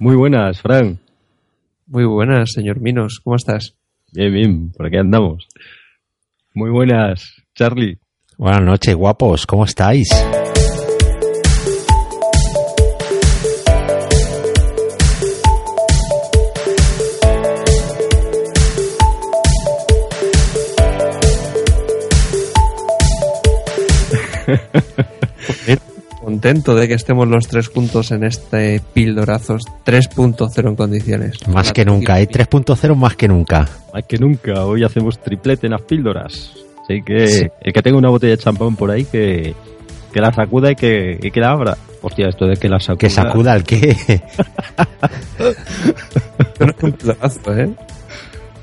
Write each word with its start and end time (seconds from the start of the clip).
Muy 0.00 0.16
buenas, 0.16 0.62
Fran. 0.62 0.98
Muy 1.86 2.06
buenas, 2.06 2.52
señor 2.52 2.80
Minos. 2.80 3.20
¿Cómo 3.22 3.36
estás? 3.36 3.76
Bien, 4.10 4.32
bien, 4.32 4.72
por 4.72 4.86
aquí 4.86 4.96
andamos. 4.96 5.46
Muy 6.54 6.70
buenas, 6.70 7.34
Charlie. 7.54 7.98
Buenas 8.38 8.62
noches, 8.62 8.94
guapos. 8.94 9.46
¿Cómo 9.46 9.66
estáis? 9.66 10.08
Contento 26.30 26.76
de 26.76 26.86
que 26.86 26.94
estemos 26.94 27.26
los 27.26 27.48
tres 27.48 27.66
juntos 27.66 28.12
en 28.12 28.22
este 28.22 28.80
Pildorazos 28.94 29.64
3.0 29.84 30.68
en 30.68 30.76
condiciones. 30.76 31.48
Más 31.48 31.72
que 31.72 31.84
nunca, 31.84 32.20
¿eh? 32.20 32.28
3.0 32.28 32.94
más 32.94 33.16
que 33.16 33.26
nunca. 33.26 33.68
Más 33.92 34.04
que 34.04 34.16
nunca, 34.16 34.64
hoy 34.64 34.84
hacemos 34.84 35.18
triplete 35.18 35.66
en 35.66 35.72
las 35.72 35.82
píldoras. 35.82 36.52
Así 36.84 37.02
que 37.02 37.50
el 37.60 37.72
que 37.72 37.82
tenga 37.82 37.98
una 37.98 38.10
botella 38.10 38.36
de 38.36 38.38
champán 38.38 38.76
por 38.76 38.92
ahí, 38.92 39.06
que, 39.06 39.56
que 40.12 40.20
la 40.20 40.32
sacuda 40.32 40.70
y 40.70 40.76
que, 40.76 41.18
y 41.20 41.32
que 41.32 41.40
la 41.40 41.50
abra. 41.50 41.76
Hostia, 42.00 42.28
esto 42.28 42.46
de 42.46 42.56
que 42.56 42.68
la 42.68 42.78
sacuda. 42.78 42.98
Que 42.98 43.10
sacuda 43.10 43.56
el 43.56 43.64
qué. 43.64 43.96
un 46.60 46.92
pildorazo, 46.92 47.58
¿eh? 47.58 47.74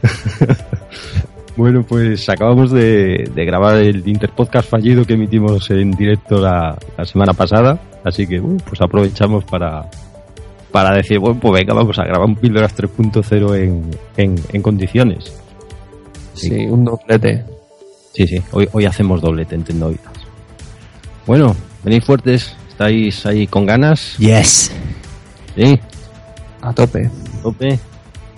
Bueno, 1.57 1.83
pues 1.83 2.29
acabamos 2.29 2.71
de, 2.71 3.29
de 3.33 3.45
grabar 3.45 3.75
el 3.77 4.07
Interpodcast 4.07 4.69
fallido 4.69 5.03
que 5.05 5.13
emitimos 5.13 5.69
en 5.71 5.91
directo 5.91 6.39
la, 6.39 6.77
la 6.95 7.05
semana 7.05 7.33
pasada. 7.33 7.79
Así 8.03 8.27
que, 8.27 8.39
uh, 8.39 8.57
pues 8.57 8.79
aprovechamos 8.79 9.43
para, 9.43 9.89
para 10.71 10.95
decir, 10.95 11.17
bueno, 11.17 11.39
pues 11.41 11.53
venga, 11.55 11.73
vamos 11.73 11.97
a 11.97 12.03
grabar 12.05 12.27
un 12.27 12.35
Píldoras 12.35 12.77
3.0 12.77 13.55
en, 13.57 13.89
en, 14.17 14.35
en 14.53 14.61
condiciones. 14.61 15.33
Sí, 16.35 16.53
un 16.67 16.85
doblete. 16.85 17.43
Sí, 18.13 18.27
sí, 18.27 18.41
hoy, 18.51 18.69
hoy 18.71 18.85
hacemos 18.85 19.19
doblete, 19.21 19.55
entiendo. 19.55 19.91
Bueno, 21.25 21.55
venís 21.83 22.05
fuertes, 22.05 22.55
estáis 22.69 23.25
ahí 23.25 23.47
con 23.47 23.65
ganas. 23.65 24.15
Yes. 24.17 24.71
Sí, 25.55 25.79
A 26.61 26.71
tope. 26.71 27.09
tope. 27.41 27.79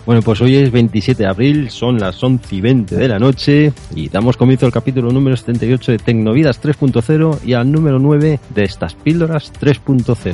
Bueno, 0.09 0.23
pues 0.23 0.41
hoy 0.41 0.55
es 0.55 0.71
27 0.71 1.21
de 1.21 1.29
abril, 1.29 1.69
son 1.69 1.99
las 1.99 2.23
11 2.23 2.55
y 2.55 2.61
20 2.61 2.95
de 2.95 3.07
la 3.07 3.19
noche 3.19 3.71
y 3.93 4.09
damos 4.09 4.37
comienzo 4.37 4.65
al 4.65 4.71
capítulo 4.71 5.11
número 5.11 5.37
78 5.37 5.91
de 5.91 5.97
Tecnovidas 5.99 6.59
3.0 6.59 7.45
y 7.45 7.53
al 7.53 7.71
número 7.71 7.99
9 7.99 8.39
de 8.49 8.63
estas 8.63 8.95
píldoras 8.95 9.53
3.0. 9.53 10.33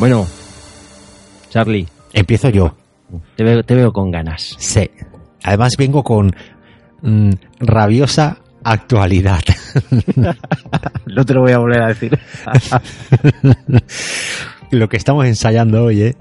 Bueno, 0.00 0.26
Charlie, 1.48 1.86
Empiezo 2.12 2.48
yo. 2.48 2.74
te 3.36 3.44
veo, 3.44 3.62
te 3.62 3.76
veo 3.76 3.92
con 3.92 4.10
ganas. 4.10 4.56
Sí. 4.58 4.90
Además 5.44 5.76
vengo 5.78 6.02
con 6.02 6.34
mm, 7.02 7.30
rabiosa 7.60 8.41
actualidad. 8.64 9.42
No 11.06 11.26
te 11.26 11.34
lo 11.34 11.42
voy 11.42 11.52
a 11.52 11.58
volver 11.58 11.82
a 11.82 11.88
decir. 11.88 12.18
Lo 14.70 14.88
que 14.88 14.96
estamos 14.96 15.26
ensayando 15.26 15.84
hoy, 15.84 16.02
¿eh? 16.02 16.16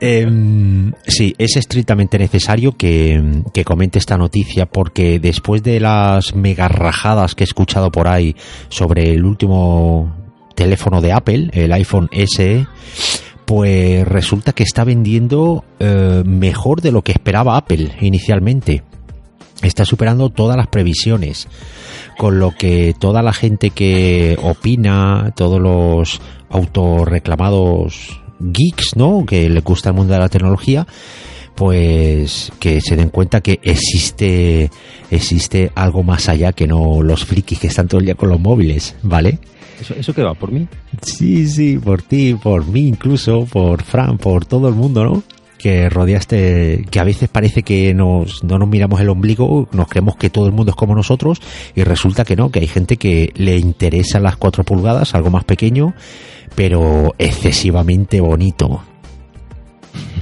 Em, 0.00 0.92
sí, 1.06 1.34
es 1.38 1.56
estrictamente 1.56 2.18
necesario 2.18 2.76
que, 2.76 3.42
que 3.54 3.64
comente 3.64 3.98
esta 3.98 4.18
noticia 4.18 4.66
porque 4.66 5.18
después 5.18 5.62
de 5.62 5.80
las 5.80 6.34
mega 6.34 6.68
rajadas 6.68 7.34
que 7.34 7.44
he 7.44 7.46
escuchado 7.46 7.90
por 7.90 8.06
ahí 8.06 8.36
sobre 8.68 9.12
el 9.12 9.24
último 9.24 10.14
teléfono 10.54 11.00
de 11.00 11.12
Apple, 11.12 11.50
el 11.52 11.72
iPhone 11.72 12.10
SE, 12.12 12.66
pues 13.46 14.06
resulta 14.06 14.52
que 14.52 14.62
está 14.62 14.84
vendiendo 14.84 15.64
eh, 15.78 16.22
mejor 16.26 16.82
de 16.82 16.92
lo 16.92 17.02
que 17.02 17.12
esperaba 17.12 17.56
Apple 17.56 17.92
inicialmente. 18.00 18.82
Está 19.62 19.84
superando 19.84 20.30
todas 20.30 20.56
las 20.56 20.68
previsiones, 20.68 21.48
con 22.16 22.38
lo 22.38 22.52
que 22.52 22.94
toda 22.98 23.22
la 23.22 23.32
gente 23.32 23.70
que 23.70 24.38
opina, 24.42 25.32
todos 25.36 25.60
los 25.60 26.20
autorreclamados 26.48 28.20
geeks, 28.40 28.96
¿no? 28.96 29.24
Que 29.26 29.48
le 29.48 29.60
gusta 29.60 29.90
el 29.90 29.96
mundo 29.96 30.14
de 30.14 30.20
la 30.20 30.28
tecnología, 30.28 30.86
pues 31.54 32.52
que 32.60 32.80
se 32.80 32.94
den 32.96 33.08
cuenta 33.08 33.40
que 33.40 33.58
existe 33.62 34.70
existe 35.10 35.72
algo 35.74 36.02
más 36.02 36.28
allá 36.28 36.52
que 36.52 36.66
no 36.66 37.02
los 37.02 37.24
frikis 37.24 37.58
que 37.58 37.66
están 37.66 37.88
todo 37.88 37.98
el 37.98 38.06
día 38.06 38.14
con 38.14 38.28
los 38.28 38.38
móviles, 38.38 38.94
¿vale? 39.02 39.38
¿Eso, 39.80 39.94
eso 39.94 40.12
qué 40.12 40.22
va? 40.22 40.34
¿Por 40.34 40.52
mí? 40.52 40.66
Sí, 41.02 41.48
sí, 41.48 41.78
por 41.78 42.02
ti, 42.02 42.34
por 42.34 42.66
mí 42.66 42.88
incluso, 42.88 43.44
por 43.44 43.82
Fran, 43.82 44.18
por 44.18 44.44
todo 44.44 44.68
el 44.68 44.74
mundo, 44.74 45.04
¿no? 45.04 45.22
Que 45.58 45.90
rodeaste, 45.90 46.86
que 46.88 47.00
a 47.00 47.04
veces 47.04 47.28
parece 47.28 47.64
que 47.64 47.92
nos, 47.92 48.44
no 48.44 48.58
nos 48.58 48.68
miramos 48.68 49.00
el 49.00 49.08
ombligo, 49.08 49.68
nos 49.72 49.88
creemos 49.88 50.16
que 50.16 50.30
todo 50.30 50.46
el 50.46 50.52
mundo 50.52 50.70
es 50.70 50.76
como 50.76 50.94
nosotros 50.94 51.42
y 51.74 51.82
resulta 51.82 52.24
que 52.24 52.36
no, 52.36 52.50
que 52.50 52.60
hay 52.60 52.68
gente 52.68 52.96
que 52.96 53.32
le 53.34 53.56
interesan 53.56 54.22
las 54.22 54.36
4 54.36 54.62
pulgadas, 54.62 55.16
algo 55.16 55.30
más 55.30 55.42
pequeño, 55.44 55.94
pero 56.54 57.14
excesivamente 57.18 58.20
bonito. 58.20 58.82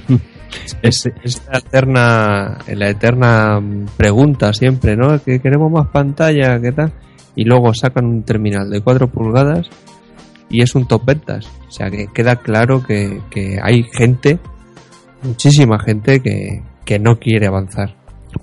Es, 0.82 1.06
es 1.22 1.42
la 1.50 1.58
eterna, 1.58 2.58
la 2.66 2.88
eterna 2.88 3.60
pregunta 3.96 4.52
siempre, 4.52 4.96
¿no? 4.96 5.22
Que 5.22 5.40
queremos 5.40 5.70
más 5.70 5.88
pantalla, 5.88 6.58
¿qué 6.60 6.72
tal? 6.72 6.92
Y 7.34 7.44
luego 7.44 7.74
sacan 7.74 8.06
un 8.06 8.22
terminal 8.22 8.70
de 8.70 8.80
4 8.80 9.08
pulgadas 9.08 9.68
y 10.48 10.62
es 10.62 10.74
un 10.74 10.86
top 10.86 11.04
ventas. 11.04 11.46
O 11.68 11.70
sea 11.70 11.90
que 11.90 12.06
queda 12.08 12.36
claro 12.36 12.82
que, 12.82 13.20
que 13.30 13.58
hay 13.62 13.84
gente, 13.92 14.38
muchísima 15.26 15.78
gente 15.78 16.20
que, 16.20 16.62
que 16.84 16.98
no 16.98 17.18
quiere 17.18 17.46
avanzar 17.46 17.94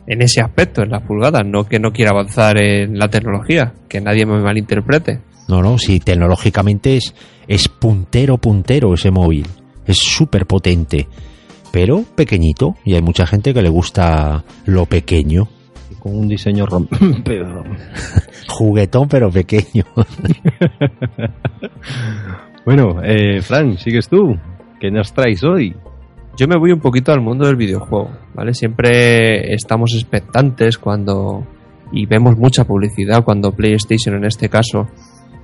en 0.08 0.22
ese 0.22 0.42
aspecto, 0.42 0.82
en 0.82 0.90
las 0.90 1.04
pulgadas, 1.04 1.44
no 1.46 1.66
que 1.66 1.80
no 1.80 1.92
quiere 1.92 2.10
avanzar 2.12 2.58
en 2.58 2.98
la 2.98 3.10
tecnología, 3.10 3.74
que 3.88 4.02
nadie 4.02 4.26
me 4.26 4.40
malinterprete. 4.42 5.22
No, 5.48 5.62
no, 5.62 5.78
si 5.78 6.00
tecnológicamente 6.00 6.98
es, 6.98 7.14
es 7.48 7.68
puntero, 7.68 8.38
puntero 8.38 8.94
ese 8.94 9.12
móvil. 9.12 9.46
Es 9.86 9.98
súper 9.98 10.46
potente, 10.46 11.08
pero 11.72 12.04
pequeñito 12.16 12.76
y 12.86 12.96
hay 12.96 13.02
mucha 13.02 13.28
gente 13.28 13.54
que 13.54 13.62
le 13.62 13.70
gusta 13.70 14.44
lo 14.66 14.86
pequeño. 14.86 15.48
Y 15.92 15.96
con 15.96 16.16
un 16.18 16.28
diseño 16.28 16.66
rom... 16.66 16.88
pero- 17.24 17.64
Juguetón 18.48 19.08
pero 19.10 19.30
pequeño. 19.30 19.84
Bueno, 22.66 23.02
eh, 23.04 23.42
Fran, 23.42 23.78
sigues 23.78 24.08
tú. 24.08 24.38
¿Qué 24.80 24.90
nos 24.90 25.14
traes 25.14 25.44
hoy? 25.44 25.76
Yo 26.36 26.48
me 26.48 26.58
voy 26.58 26.72
un 26.72 26.80
poquito 26.80 27.12
al 27.12 27.22
mundo 27.22 27.46
del 27.46 27.56
videojuego, 27.56 28.10
¿vale? 28.34 28.56
Siempre 28.56 29.54
estamos 29.54 29.94
expectantes 29.94 30.80
cuando 30.80 31.46
y 31.92 32.08
vemos 32.08 32.38
mucha 32.38 32.64
publicidad 32.64 33.24
cuando 33.24 33.52
PlayStation 33.52 34.16
en 34.16 34.26
este 34.26 34.50
caso 34.50 34.88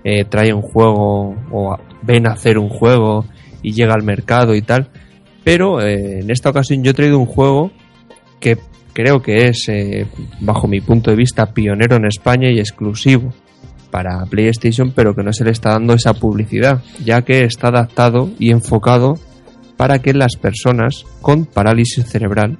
eh, 0.03 0.25
trae 0.25 0.51
un 0.51 0.63
juego 0.63 1.35
o 1.51 1.77
ven 2.01 2.27
a 2.27 2.31
hacer 2.31 2.57
un 2.57 2.69
juego 2.69 3.25
y 3.61 3.73
llega 3.73 3.93
al 3.93 4.01
mercado 4.01 4.55
y 4.55 4.63
tal. 4.63 4.89
Pero 5.43 5.79
eh, 5.79 6.21
en 6.21 6.31
esta 6.31 6.49
ocasión 6.49 6.83
yo 6.83 6.89
he 6.89 6.95
traído 6.95 7.19
un 7.19 7.27
juego 7.27 7.71
que 8.39 8.57
creo 8.93 9.21
que 9.21 9.47
es, 9.47 9.69
eh, 9.69 10.07
bajo 10.39 10.67
mi 10.67 10.81
punto 10.81 11.11
de 11.11 11.17
vista, 11.17 11.53
pionero 11.53 11.97
en 11.97 12.05
España 12.05 12.49
y 12.49 12.59
exclusivo 12.59 13.31
para 13.91 14.25
PlayStation, 14.25 14.91
pero 14.95 15.15
que 15.15 15.23
no 15.23 15.33
se 15.33 15.43
le 15.43 15.51
está 15.51 15.71
dando 15.71 15.93
esa 15.93 16.15
publicidad, 16.15 16.81
ya 17.03 17.21
que 17.21 17.43
está 17.43 17.67
adaptado 17.67 18.31
y 18.39 18.49
enfocado 18.49 19.19
para 19.79 19.99
que 19.99 20.13
las 20.13 20.35
personas 20.35 21.05
con 21.21 21.45
parálisis 21.45 22.05
cerebral 22.05 22.57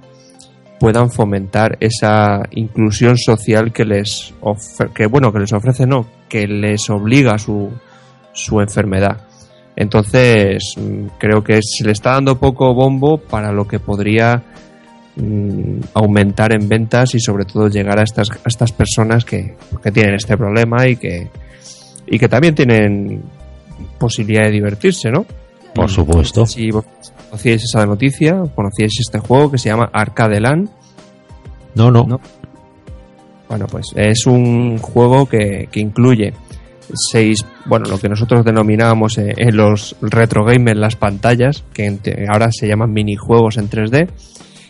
puedan 0.80 1.12
fomentar 1.12 1.78
esa 1.81 2.44
inclusión 2.52 3.18
social 3.18 3.74
que 3.74 3.84
les 3.84 4.34
que 4.96 5.06
bueno 5.06 5.34
que 5.34 5.40
les 5.40 5.52
ofrece 5.52 5.86
no 5.86 6.06
que 6.30 6.48
les 6.48 6.89
obliga 6.89 7.38
su, 7.38 7.71
su 8.31 8.62
enfermedad. 8.62 9.18
Entonces 9.75 10.75
mm, 10.77 11.18
creo 11.18 11.44
que 11.44 11.60
se 11.62 11.83
le 11.83 11.92
está 11.92 12.12
dando 12.12 12.39
poco 12.39 12.74
bombo 12.74 13.18
para 13.18 13.51
lo 13.51 13.68
que 13.68 13.80
podría 13.80 14.42
mm, 15.18 15.80
aumentar 15.95 16.54
en 16.54 16.69
ventas 16.69 17.16
y 17.16 17.19
sobre 17.19 17.44
todo 17.44 17.68
llegar 17.68 18.00
a 18.00 18.04
estas, 18.04 18.30
estas 18.45 18.71
personas 18.71 19.25
que, 19.25 19.57
que 19.83 19.92
tienen 19.92 20.16
este 20.16 20.38
problema 20.38 20.88
y 20.88 20.95
que 20.95 21.27
y 22.07 22.18
que 22.18 22.30
también 22.30 22.56
tienen 22.56 23.21
posibilidad 23.98 24.45
de 24.45 24.51
divertirse 24.51 25.12
no 25.12 25.25
Por 25.74 25.89
supuesto. 25.89 26.45
si 26.45 26.69
conocíais 26.69 27.63
esa 27.63 27.86
noticia, 27.86 28.42
conocíais 28.56 28.94
este 29.00 29.19
juego 29.19 29.51
que 29.51 29.57
se 29.57 29.69
llama 29.69 29.89
Arcade 29.94 30.39
Land. 30.39 30.69
No, 31.75 31.92
no. 31.92 32.06
No. 32.06 32.19
Bueno, 33.48 33.66
pues 33.68 33.88
es 33.95 34.25
un 34.27 34.77
juego 34.77 35.25
que, 35.25 35.68
que 35.71 35.80
incluye 35.80 36.33
seis, 36.94 37.45
bueno, 37.66 37.86
lo 37.89 38.00
que 38.00 38.10
nosotros 38.10 38.44
denominábamos 38.44 39.18
eh, 39.18 39.33
en 39.38 39.56
los 39.56 39.95
retro 40.01 40.44
gamers 40.44 40.80
las 40.80 40.95
pantallas, 40.95 41.63
que 41.74 41.86
en 41.86 42.00
ahora 42.30 42.51
se 42.51 42.68
llaman 42.68 42.92
minijuegos 42.92 43.57
en 43.57 43.69
3D, 43.69 44.10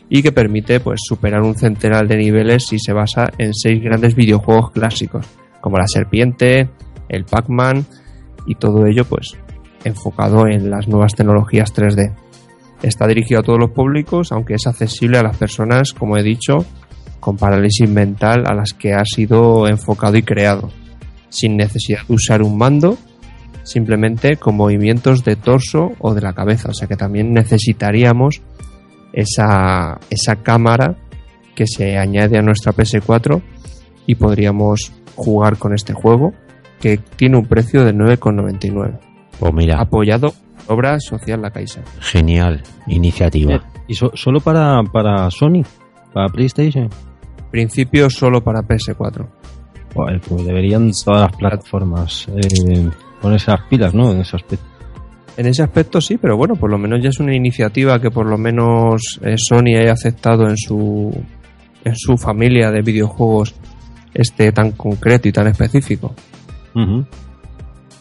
y 0.09 0.21
que 0.21 0.31
permite 0.31 0.79
pues 0.79 1.01
superar 1.03 1.41
un 1.41 1.55
centenar 1.55 2.07
de 2.07 2.17
niveles 2.17 2.71
y 2.73 2.79
se 2.79 2.93
basa 2.93 3.31
en 3.37 3.53
seis 3.53 3.81
grandes 3.81 4.15
videojuegos 4.15 4.71
clásicos 4.71 5.25
como 5.61 5.77
la 5.77 5.87
serpiente, 5.87 6.69
el 7.09 7.25
Pac-Man 7.25 7.85
y 8.47 8.55
todo 8.55 8.85
ello 8.87 9.05
pues 9.05 9.37
enfocado 9.83 10.47
en 10.47 10.69
las 10.69 10.87
nuevas 10.87 11.13
tecnologías 11.15 11.73
3D. 11.73 12.13
Está 12.81 13.07
dirigido 13.07 13.41
a 13.41 13.43
todos 13.43 13.59
los 13.59 13.71
públicos, 13.71 14.31
aunque 14.31 14.55
es 14.55 14.67
accesible 14.67 15.17
a 15.17 15.23
las 15.23 15.37
personas, 15.37 15.93
como 15.93 16.17
he 16.17 16.23
dicho, 16.23 16.65
con 17.19 17.37
parálisis 17.37 17.89
mental 17.89 18.43
a 18.47 18.53
las 18.53 18.73
que 18.73 18.93
ha 18.93 19.03
sido 19.03 19.67
enfocado 19.67 20.17
y 20.17 20.23
creado, 20.23 20.71
sin 21.29 21.57
necesidad 21.57 21.99
de 22.07 22.15
usar 22.15 22.41
un 22.41 22.57
mando, 22.57 22.97
simplemente 23.63 24.37
con 24.37 24.55
movimientos 24.55 25.23
de 25.23 25.35
torso 25.35 25.91
o 25.99 26.13
de 26.13 26.21
la 26.21 26.33
cabeza. 26.33 26.69
O 26.69 26.73
sea 26.73 26.87
que 26.87 26.95
también 26.95 27.33
necesitaríamos 27.33 28.41
esa, 29.13 29.99
esa 30.09 30.37
cámara 30.37 30.95
que 31.55 31.67
se 31.67 31.97
añade 31.97 32.37
a 32.37 32.41
nuestra 32.41 32.73
PS4 32.73 33.41
y 34.07 34.15
podríamos 34.15 34.93
jugar 35.15 35.57
con 35.57 35.73
este 35.73 35.93
juego 35.93 36.33
que 36.79 36.97
tiene 36.97 37.37
un 37.37 37.45
precio 37.45 37.83
de 37.83 37.93
9,99. 37.93 39.08
Pues 39.39 39.53
mira, 39.53 39.79
Apoyado 39.79 40.33
por 40.67 40.75
obra 40.77 40.99
social 40.99 41.41
La 41.41 41.51
Caixa. 41.51 41.81
genial 41.99 42.61
iniciativa. 42.87 43.55
Eh, 43.55 43.61
¿Y 43.87 43.93
so- 43.95 44.11
solo 44.13 44.39
para, 44.39 44.81
para 44.83 45.29
Sony? 45.31 45.63
¿Para 46.13 46.27
PlayStation? 46.29 46.89
Principio 47.51 48.09
solo 48.09 48.43
para 48.43 48.61
PS4. 48.61 49.25
Joder, 49.95 50.21
pues 50.21 50.45
deberían 50.45 50.91
todas 51.03 51.21
las 51.21 51.35
plataformas 51.35 52.27
eh, 52.35 52.89
ponerse 53.21 53.49
las 53.51 53.61
pilas, 53.69 53.93
¿no? 53.95 54.11
En 54.11 54.19
ese 54.21 54.35
aspecto. 54.35 54.65
En 55.37 55.47
ese 55.47 55.63
aspecto 55.63 56.01
sí, 56.01 56.17
pero 56.17 56.35
bueno, 56.37 56.55
por 56.55 56.69
lo 56.69 56.77
menos 56.77 57.01
ya 57.01 57.09
es 57.09 57.19
una 57.19 57.33
iniciativa 57.33 57.99
que 57.99 58.11
por 58.11 58.25
lo 58.27 58.37
menos 58.37 59.19
eh, 59.23 59.35
Sony 59.37 59.77
haya 59.79 59.93
aceptado 59.93 60.47
en 60.49 60.57
su 60.57 61.09
en 61.85 61.95
su 61.95 62.17
familia 62.17 62.69
de 62.71 62.81
videojuegos 62.81 63.55
este 64.13 64.51
tan 64.51 64.73
concreto 64.73 65.29
y 65.29 65.31
tan 65.31 65.47
específico. 65.47 66.13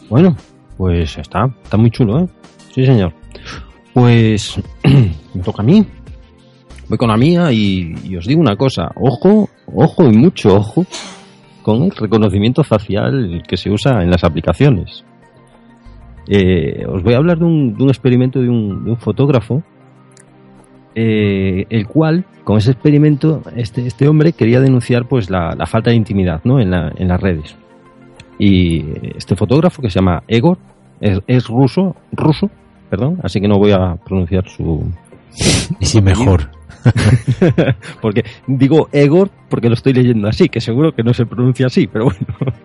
Bueno, 0.09 0.35
pues 0.79 1.17
está, 1.17 1.49
está 1.61 1.75
muy 1.75 1.91
chulo, 1.91 2.19
¿eh? 2.21 2.27
Sí, 2.73 2.85
señor. 2.85 3.11
Pues 3.93 4.57
me 5.33 5.43
toca 5.43 5.61
a 5.61 5.65
mí. 5.65 5.85
Voy 6.87 6.97
con 6.97 7.09
la 7.09 7.17
mía 7.17 7.51
y, 7.51 7.93
y 8.05 8.15
os 8.15 8.25
digo 8.25 8.39
una 8.39 8.55
cosa. 8.55 8.89
Ojo, 8.95 9.49
ojo 9.75 10.05
y 10.09 10.15
mucho 10.17 10.55
ojo 10.55 10.85
con 11.63 11.83
el 11.83 11.91
reconocimiento 11.91 12.63
facial 12.63 13.43
que 13.45 13.57
se 13.57 13.69
usa 13.69 14.01
en 14.03 14.09
las 14.09 14.23
aplicaciones. 14.23 15.03
Eh, 16.29 16.85
os 16.87 17.03
voy 17.03 17.13
a 17.13 17.17
hablar 17.17 17.39
de 17.39 17.43
un, 17.45 17.75
de 17.75 17.83
un 17.83 17.89
experimento 17.89 18.39
de 18.39 18.47
un, 18.47 18.85
de 18.85 18.91
un 18.91 18.97
fotógrafo, 18.97 19.61
eh, 20.95 21.65
el 21.69 21.87
cual, 21.87 22.23
con 22.45 22.57
ese 22.57 22.71
experimento, 22.71 23.41
este, 23.57 23.85
este 23.85 24.07
hombre 24.07 24.31
quería 24.31 24.61
denunciar 24.61 25.07
pues 25.09 25.29
la, 25.29 25.55
la 25.57 25.65
falta 25.65 25.89
de 25.89 25.97
intimidad 25.97 26.39
¿no? 26.45 26.61
en, 26.61 26.71
la- 26.71 26.93
en 26.95 27.09
las 27.09 27.19
redes. 27.19 27.57
Y 28.39 28.83
este 29.17 29.35
fotógrafo 29.35 29.81
que 29.81 29.89
se 29.89 29.99
llama 29.99 30.23
Egor 30.27 30.57
es, 31.01 31.19
es 31.27 31.47
ruso, 31.47 31.95
ruso, 32.11 32.49
perdón, 32.89 33.19
así 33.21 33.39
que 33.39 33.47
no 33.47 33.59
voy 33.59 33.71
a 33.71 33.95
pronunciar 33.95 34.47
su. 34.47 34.89
Y 35.93 36.01
mejor. 36.01 36.49
porque 38.01 38.23
digo 38.47 38.87
Egor 38.91 39.29
porque 39.49 39.67
lo 39.67 39.73
estoy 39.73 39.93
leyendo 39.93 40.27
así, 40.27 40.47
que 40.49 40.61
seguro 40.61 40.93
que 40.93 41.03
no 41.03 41.13
se 41.13 41.25
pronuncia 41.25 41.67
así, 41.67 41.87
pero 41.87 42.05
bueno. 42.05 42.25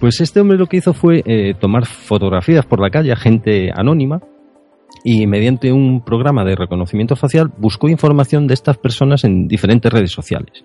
Pues 0.00 0.18
este 0.22 0.40
hombre 0.40 0.56
lo 0.56 0.66
que 0.66 0.78
hizo 0.78 0.94
fue 0.94 1.22
eh, 1.26 1.52
tomar 1.60 1.84
fotografías 1.84 2.64
por 2.64 2.80
la 2.80 2.88
calle 2.88 3.12
a 3.12 3.16
gente 3.16 3.70
anónima 3.70 4.22
y 5.04 5.26
mediante 5.26 5.70
un 5.72 6.02
programa 6.02 6.42
de 6.42 6.56
reconocimiento 6.56 7.16
facial 7.16 7.52
buscó 7.58 7.86
información 7.86 8.46
de 8.46 8.54
estas 8.54 8.78
personas 8.78 9.24
en 9.24 9.46
diferentes 9.46 9.92
redes 9.92 10.10
sociales. 10.10 10.64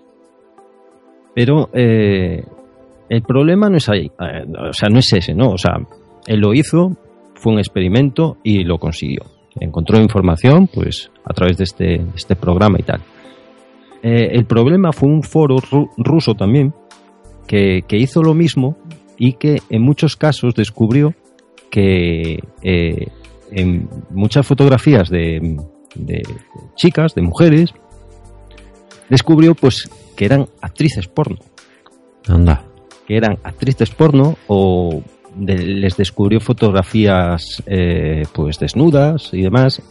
Pero 1.34 1.68
eh, 1.74 2.44
el 3.08 3.22
problema 3.22 3.68
no 3.68 3.76
es 3.76 3.88
ahí, 3.88 4.06
eh, 4.20 4.44
o 4.70 4.72
sea, 4.72 4.88
no 4.88 4.98
es 4.98 5.12
ese, 5.12 5.34
¿no? 5.34 5.50
O 5.50 5.58
sea, 5.58 5.74
él 6.26 6.40
lo 6.40 6.52
hizo, 6.54 6.96
fue 7.34 7.52
un 7.52 7.58
experimento 7.58 8.38
y 8.42 8.64
lo 8.64 8.78
consiguió. 8.78 9.22
Encontró 9.58 9.98
información, 10.00 10.68
pues, 10.72 11.10
a 11.24 11.32
través 11.32 11.56
de 11.56 11.64
este, 11.64 11.94
este 12.14 12.36
programa 12.36 12.78
y 12.78 12.82
tal. 12.82 13.00
Eh, 14.02 14.30
el 14.32 14.44
problema 14.44 14.92
fue 14.92 15.08
un 15.08 15.22
foro 15.22 15.56
ru- 15.56 15.90
ruso 15.96 16.34
también, 16.34 16.74
que, 17.46 17.82
que 17.86 17.96
hizo 17.96 18.22
lo 18.22 18.34
mismo 18.34 18.76
y 19.16 19.34
que 19.34 19.62
en 19.70 19.82
muchos 19.82 20.16
casos 20.16 20.54
descubrió 20.54 21.14
que 21.70 22.40
eh, 22.62 23.06
en 23.50 23.88
muchas 24.10 24.46
fotografías 24.46 25.08
de, 25.08 25.56
de 25.94 26.22
chicas, 26.74 27.14
de 27.14 27.22
mujeres, 27.22 27.72
descubrió 29.08 29.54
pues 29.54 29.88
que 30.16 30.24
eran 30.24 30.46
actrices 30.60 31.06
porno 31.08 31.38
Anda. 32.28 32.64
Que 33.06 33.16
eran 33.16 33.38
actrices 33.44 33.90
porno 33.90 34.36
o 34.48 35.02
de- 35.34 35.64
les 35.64 35.96
descubrió 35.96 36.40
fotografías 36.40 37.62
eh, 37.66 38.24
pues 38.32 38.58
desnudas 38.58 39.30
y 39.32 39.42
demás 39.42 39.82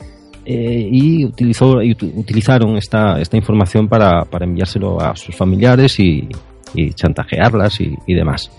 eh, 0.45 0.87
y 0.91 1.25
utilizó 1.25 1.81
y 1.81 1.91
utilizaron 1.93 2.77
esta, 2.77 3.19
esta 3.19 3.37
información 3.37 3.87
para, 3.87 4.25
para 4.25 4.45
enviárselo 4.45 4.99
a 5.01 5.15
sus 5.15 5.35
familiares 5.35 5.99
y, 5.99 6.27
y 6.73 6.93
chantajearlas 6.93 7.79
y, 7.81 7.95
y 8.05 8.13
demás 8.13 8.51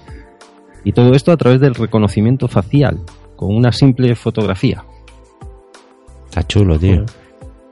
y 0.84 0.92
todo 0.92 1.12
esto 1.14 1.32
a 1.32 1.36
través 1.36 1.60
del 1.60 1.74
reconocimiento 1.74 2.48
facial 2.48 3.00
con 3.36 3.54
una 3.54 3.72
simple 3.72 4.14
fotografía 4.14 4.84
Está 6.28 6.42
chulo, 6.46 6.78
tío. 6.78 7.04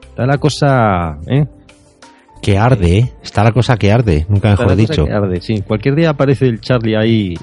está 0.03 0.27
la 0.27 0.39
cosa 0.39 1.19
¿eh? 1.27 1.45
Que 2.45 2.59
arde, 2.59 2.99
¿eh? 2.99 3.13
Está 3.23 3.43
la 3.43 3.53
cosa 3.53 3.75
que 3.79 3.91
arde, 3.91 4.27
nunca 4.29 4.51
Está 4.51 4.65
mejor 4.65 4.77
la 4.77 4.83
cosa 4.83 4.93
dicho. 4.93 5.07
que 5.07 5.13
arde, 5.13 5.41
sí. 5.41 5.63
cualquier 5.67 5.95
día 5.95 6.11
aparece 6.11 6.45
el 6.45 6.61
Charlie 6.61 6.95
ahí 6.95 7.35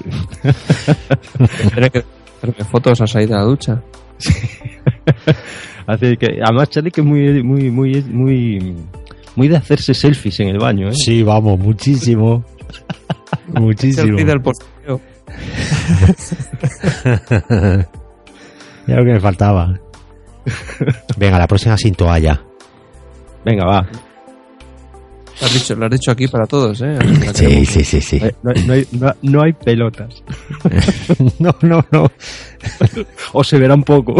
que 1.92 2.64
fotos 2.70 3.00
a 3.00 3.06
salir 3.08 3.28
de 3.28 3.34
la 3.34 3.42
ducha. 3.42 3.82
Hace 5.88 6.16
que, 6.16 6.38
además, 6.40 6.70
Charlie 6.70 6.92
que 6.92 7.00
es 7.00 7.06
muy, 7.06 7.42
muy, 7.42 7.68
muy, 7.68 8.00
muy, 8.02 8.76
muy 9.34 9.48
de 9.48 9.56
hacerse 9.56 9.92
selfies 9.92 10.38
en 10.38 10.50
el 10.50 10.58
baño, 10.58 10.90
¿eh? 10.90 10.94
Sí, 10.94 11.24
vamos, 11.24 11.58
muchísimo. 11.58 12.44
muchísimo. 13.54 14.16
Del 14.16 14.40
postureo. 14.40 15.00
ya 18.86 18.94
lo 18.94 19.04
que 19.04 19.12
me 19.12 19.20
faltaba. 19.20 19.80
Venga, 21.16 21.40
la 21.40 21.48
próxima 21.48 21.76
sin 21.76 21.96
toalla. 21.96 22.40
Venga, 23.44 23.64
va. 23.66 23.84
Lo 25.42 25.46
has 25.48 25.54
dicho, 25.54 25.74
lo 25.74 25.84
has 25.86 25.90
dicho 25.90 26.10
aquí 26.12 26.28
para 26.28 26.46
todos, 26.46 26.80
¿eh? 26.82 26.96
Sí, 27.34 27.66
sí, 27.66 27.82
sí, 27.84 28.00
sí. 28.00 28.20
No 28.42 28.52
hay, 28.54 28.64
no 28.64 28.72
hay- 28.74 28.86
no- 28.92 29.14
no 29.22 29.42
hay 29.42 29.52
pelotas. 29.52 30.22
No, 31.40 31.54
no, 31.62 31.84
no. 31.90 32.10
O 33.32 33.42
se 33.42 33.58
verá 33.58 33.74
un 33.74 33.82
poco. 33.82 34.14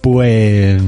Pues, 0.00 0.82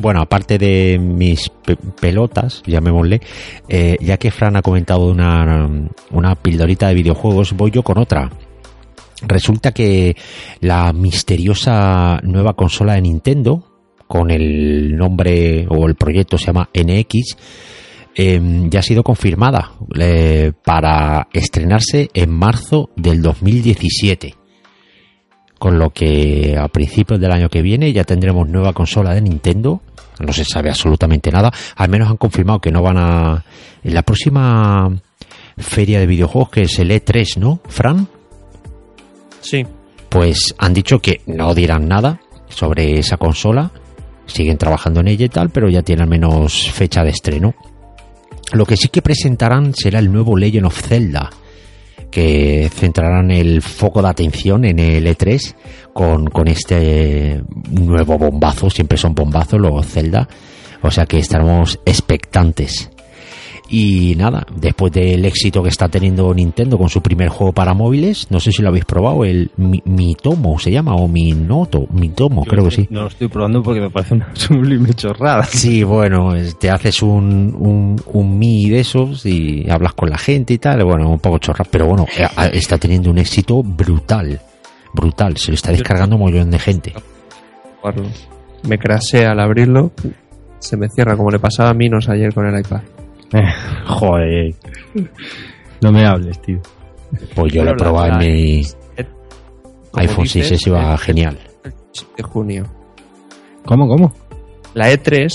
bueno, 0.00 0.22
aparte 0.22 0.56
de 0.58 0.98
mis 0.98 1.50
pe- 1.50 1.76
pelotas, 1.76 2.62
llamémosle, 2.66 3.20
eh, 3.68 3.96
ya 4.00 4.16
que 4.16 4.30
Fran 4.30 4.56
ha 4.56 4.62
comentado 4.62 5.10
una, 5.10 5.68
una 6.10 6.34
pildorita 6.36 6.88
de 6.88 6.94
videojuegos, 6.94 7.52
voy 7.52 7.70
yo 7.70 7.82
con 7.82 7.98
otra. 7.98 8.30
Resulta 9.26 9.72
que 9.72 10.16
la 10.60 10.92
misteriosa 10.94 12.18
nueva 12.22 12.54
consola 12.54 12.94
de 12.94 13.02
Nintendo, 13.02 13.62
con 14.06 14.30
el 14.30 14.96
nombre 14.96 15.66
o 15.68 15.86
el 15.86 15.94
proyecto 15.94 16.38
se 16.38 16.46
llama 16.46 16.68
NX, 16.72 17.36
eh, 18.18 18.40
ya 18.70 18.80
ha 18.80 18.82
sido 18.82 19.02
confirmada 19.02 19.72
eh, 19.98 20.52
para 20.64 21.28
estrenarse 21.32 22.08
en 22.14 22.30
marzo 22.30 22.90
del 22.96 23.20
2017. 23.20 24.34
Con 25.58 25.78
lo 25.78 25.90
que 25.90 26.56
a 26.58 26.68
principios 26.68 27.20
del 27.20 27.32
año 27.32 27.48
que 27.48 27.62
viene 27.62 27.92
ya 27.92 28.04
tendremos 28.04 28.48
nueva 28.48 28.72
consola 28.72 29.14
de 29.14 29.20
Nintendo. 29.20 29.82
No 30.18 30.32
se 30.32 30.44
sabe 30.44 30.70
absolutamente 30.70 31.30
nada. 31.30 31.52
Al 31.76 31.90
menos 31.90 32.08
han 32.08 32.16
confirmado 32.16 32.60
que 32.60 32.72
no 32.72 32.82
van 32.82 32.96
a. 32.98 33.44
En 33.82 33.94
la 33.94 34.02
próxima 34.02 34.90
feria 35.58 36.00
de 36.00 36.06
videojuegos, 36.06 36.50
que 36.50 36.62
es 36.62 36.78
el 36.78 36.90
E3, 36.90 37.36
¿no, 37.36 37.60
Fran? 37.68 38.08
Sí. 39.40 39.66
Pues 40.08 40.54
han 40.58 40.72
dicho 40.72 41.00
que 41.00 41.20
no 41.26 41.54
dirán 41.54 41.86
nada 41.86 42.20
sobre 42.48 42.98
esa 42.98 43.16
consola. 43.16 43.70
Siguen 44.26 44.58
trabajando 44.58 45.00
en 45.00 45.08
ella 45.08 45.26
y 45.26 45.28
tal, 45.28 45.50
pero 45.50 45.68
ya 45.68 45.82
tiene 45.82 46.02
al 46.02 46.08
menos 46.08 46.70
fecha 46.72 47.02
de 47.04 47.10
estreno. 47.10 47.54
Lo 48.52 48.64
que 48.64 48.76
sí 48.76 48.88
que 48.88 49.02
presentarán 49.02 49.74
será 49.74 49.98
el 49.98 50.12
nuevo 50.12 50.36
Legend 50.36 50.66
of 50.66 50.80
Zelda, 50.80 51.30
que 52.10 52.70
centrarán 52.72 53.30
el 53.30 53.62
foco 53.62 54.02
de 54.02 54.08
atención 54.08 54.64
en 54.64 54.78
el 54.78 55.06
E3 55.06 55.54
con, 55.92 56.26
con 56.26 56.48
este 56.48 57.42
nuevo 57.70 58.18
bombazo. 58.18 58.70
Siempre 58.70 58.98
son 58.98 59.14
bombazos 59.14 59.60
los 59.60 59.86
Zelda, 59.86 60.28
o 60.82 60.90
sea 60.90 61.06
que 61.06 61.18
estaremos 61.18 61.80
expectantes. 61.84 62.90
Y 63.68 64.14
nada, 64.16 64.46
después 64.54 64.92
del 64.92 65.24
éxito 65.24 65.62
que 65.62 65.70
está 65.70 65.88
teniendo 65.88 66.32
Nintendo 66.32 66.78
con 66.78 66.88
su 66.88 67.00
primer 67.02 67.28
juego 67.28 67.52
para 67.52 67.74
móviles, 67.74 68.28
no 68.30 68.38
sé 68.38 68.52
si 68.52 68.62
lo 68.62 68.68
habéis 68.68 68.84
probado, 68.84 69.24
el 69.24 69.50
Mi, 69.56 69.82
Mitomo 69.84 70.58
se 70.58 70.70
llama, 70.70 70.94
o 70.94 71.08
Minoto, 71.08 71.86
Mitomo, 71.90 72.44
creo 72.44 72.64
que 72.66 72.70
sí. 72.70 72.86
No 72.90 73.02
lo 73.02 73.08
estoy 73.08 73.28
probando 73.28 73.62
porque 73.62 73.80
me 73.80 73.90
parece 73.90 74.14
una 74.14 74.30
sublime 74.34 74.94
chorrada. 74.94 75.44
Sí, 75.44 75.82
bueno, 75.82 76.32
te 76.60 76.70
haces 76.70 77.02
un, 77.02 77.56
un, 77.58 78.00
un 78.12 78.38
Mi 78.38 78.70
de 78.70 78.80
esos 78.80 79.26
y 79.26 79.68
hablas 79.68 79.94
con 79.94 80.10
la 80.10 80.18
gente 80.18 80.54
y 80.54 80.58
tal, 80.58 80.84
bueno, 80.84 81.10
un 81.10 81.18
poco 81.18 81.38
chorrada, 81.38 81.68
pero 81.70 81.86
bueno, 81.86 82.06
eh, 82.16 82.28
está 82.52 82.78
teniendo 82.78 83.10
un 83.10 83.18
éxito 83.18 83.62
brutal, 83.64 84.40
brutal, 84.94 85.36
se 85.36 85.50
lo 85.50 85.54
está 85.56 85.72
descargando 85.72 86.14
un 86.16 86.22
montón 86.22 86.50
de 86.50 86.58
gente. 86.60 86.94
Me 88.68 88.78
crasé 88.78 89.26
al 89.26 89.40
abrirlo, 89.40 89.90
se 90.60 90.76
me 90.76 90.88
cierra 90.88 91.16
como 91.16 91.30
le 91.30 91.38
pasaba 91.38 91.70
a 91.70 91.74
Minos 91.74 92.08
ayer 92.08 92.32
con 92.32 92.46
el 92.46 92.60
iPad. 92.60 92.80
joder. 93.86 94.54
No 95.80 95.92
me 95.92 96.06
hables, 96.06 96.40
tío. 96.42 96.60
Pues 97.34 97.52
yo 97.52 97.64
lo 97.64 97.72
he 97.72 97.74
probado 97.74 98.12
en 98.12 98.18
mi 98.18 98.62
iPhone 99.94 100.26
6 100.26 100.66
iba 100.66 100.96
genial. 100.98 101.38
De 102.16 102.22
junio. 102.22 102.66
¿Cómo, 103.64 103.88
cómo? 103.88 104.12
La 104.74 104.92
E3 104.92 105.28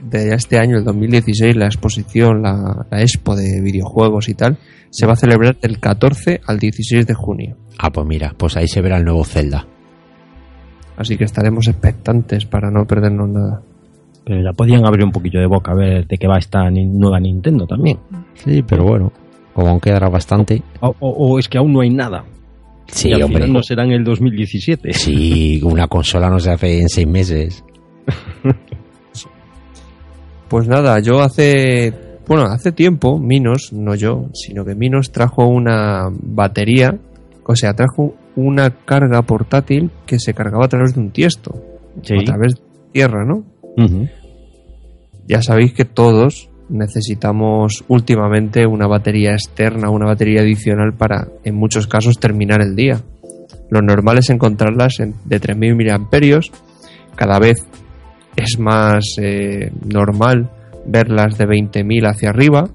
de 0.00 0.34
este 0.34 0.58
año, 0.58 0.78
el 0.78 0.84
2016, 0.84 1.56
la 1.56 1.66
exposición, 1.66 2.42
la, 2.42 2.86
la, 2.90 3.02
expo 3.02 3.36
de 3.36 3.60
videojuegos 3.60 4.28
y 4.28 4.34
tal, 4.34 4.58
se 4.90 5.06
va 5.06 5.12
a 5.12 5.16
celebrar 5.16 5.58
del 5.58 5.78
14 5.78 6.40
al 6.46 6.58
16 6.58 7.06
de 7.06 7.14
junio. 7.14 7.56
Ah, 7.78 7.90
pues 7.90 8.06
mira, 8.06 8.34
pues 8.36 8.56
ahí 8.56 8.68
se 8.68 8.80
verá 8.80 8.96
el 8.96 9.04
nuevo 9.04 9.24
Zelda. 9.24 9.66
Así 10.96 11.16
que 11.18 11.24
estaremos 11.24 11.68
expectantes 11.68 12.46
para 12.46 12.70
no 12.70 12.86
perdernos 12.86 13.28
nada. 13.28 13.62
Pero 14.26 14.42
ya 14.42 14.52
podían 14.52 14.84
abrir 14.84 15.04
un 15.04 15.12
poquillo 15.12 15.38
de 15.38 15.46
boca 15.46 15.70
a 15.70 15.76
ver 15.76 16.04
de 16.04 16.18
qué 16.18 16.26
va 16.26 16.36
esta 16.36 16.68
nueva 16.68 17.20
Nintendo 17.20 17.64
también. 17.64 17.96
Sí, 18.34 18.60
pero 18.66 18.82
bueno, 18.82 19.12
como 19.54 19.68
aún 19.68 19.78
quedará 19.78 20.08
bastante. 20.08 20.64
O, 20.80 21.38
es 21.38 21.48
que 21.48 21.58
aún 21.58 21.72
no 21.72 21.80
hay 21.80 21.90
nada. 21.90 22.24
Sí, 22.88 23.10
y 23.10 23.22
hombre. 23.22 23.46
no 23.46 23.62
será 23.62 23.84
en 23.84 23.92
el 23.92 24.02
2017. 24.02 24.92
Sí, 24.94 25.60
una 25.62 25.86
consola 25.86 26.28
no 26.28 26.40
se 26.40 26.50
hace 26.50 26.80
en 26.80 26.88
seis 26.88 27.06
meses. 27.06 27.64
pues 30.48 30.66
nada, 30.66 30.98
yo 30.98 31.20
hace. 31.20 31.94
Bueno, 32.26 32.46
hace 32.46 32.72
tiempo, 32.72 33.20
Minos, 33.20 33.72
no 33.72 33.94
yo, 33.94 34.26
sino 34.34 34.64
que 34.64 34.74
Minos 34.74 35.12
trajo 35.12 35.46
una 35.46 36.08
batería, 36.10 36.98
o 37.44 37.54
sea, 37.54 37.74
trajo 37.74 38.16
una 38.34 38.70
carga 38.70 39.22
portátil 39.22 39.92
que 40.04 40.18
se 40.18 40.34
cargaba 40.34 40.64
a 40.64 40.68
través 40.68 40.94
de 40.94 41.00
un 41.00 41.12
tiesto. 41.12 41.54
A 41.96 42.24
través 42.24 42.56
de 42.56 42.60
tierra, 42.90 43.24
¿no? 43.24 43.44
Ya 45.26 45.42
sabéis 45.42 45.72
que 45.72 45.84
todos 45.84 46.50
necesitamos 46.68 47.84
últimamente 47.88 48.66
una 48.66 48.86
batería 48.86 49.32
externa, 49.32 49.90
una 49.90 50.06
batería 50.06 50.40
adicional 50.40 50.94
para, 50.94 51.28
en 51.44 51.54
muchos 51.54 51.86
casos, 51.86 52.18
terminar 52.18 52.60
el 52.60 52.76
día. 52.76 53.00
Lo 53.70 53.82
normal 53.82 54.18
es 54.18 54.30
encontrarlas 54.30 54.96
de 54.98 55.40
3.000 55.40 55.76
miliamperios. 55.76 56.52
Cada 57.14 57.38
vez 57.38 57.58
es 58.36 58.58
más 58.58 59.16
eh, 59.20 59.72
normal 59.84 60.50
verlas 60.86 61.38
de 61.38 61.46
20.000 61.46 62.08
hacia 62.08 62.30
arriba. 62.30 62.68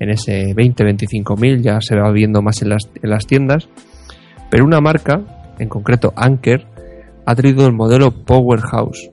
En 0.00 0.10
ese 0.10 0.54
20-25.000 0.54 1.60
ya 1.60 1.80
se 1.80 1.96
va 1.96 2.10
viendo 2.10 2.42
más 2.42 2.62
en 2.62 2.70
las, 2.70 2.90
en 3.00 3.10
las 3.10 3.26
tiendas. 3.26 3.68
Pero 4.50 4.64
una 4.64 4.80
marca, 4.80 5.54
en 5.58 5.68
concreto 5.68 6.12
Anker, 6.16 6.66
ha 7.26 7.34
traído 7.34 7.66
el 7.66 7.72
modelo 7.72 8.10
Powerhouse, 8.24 9.10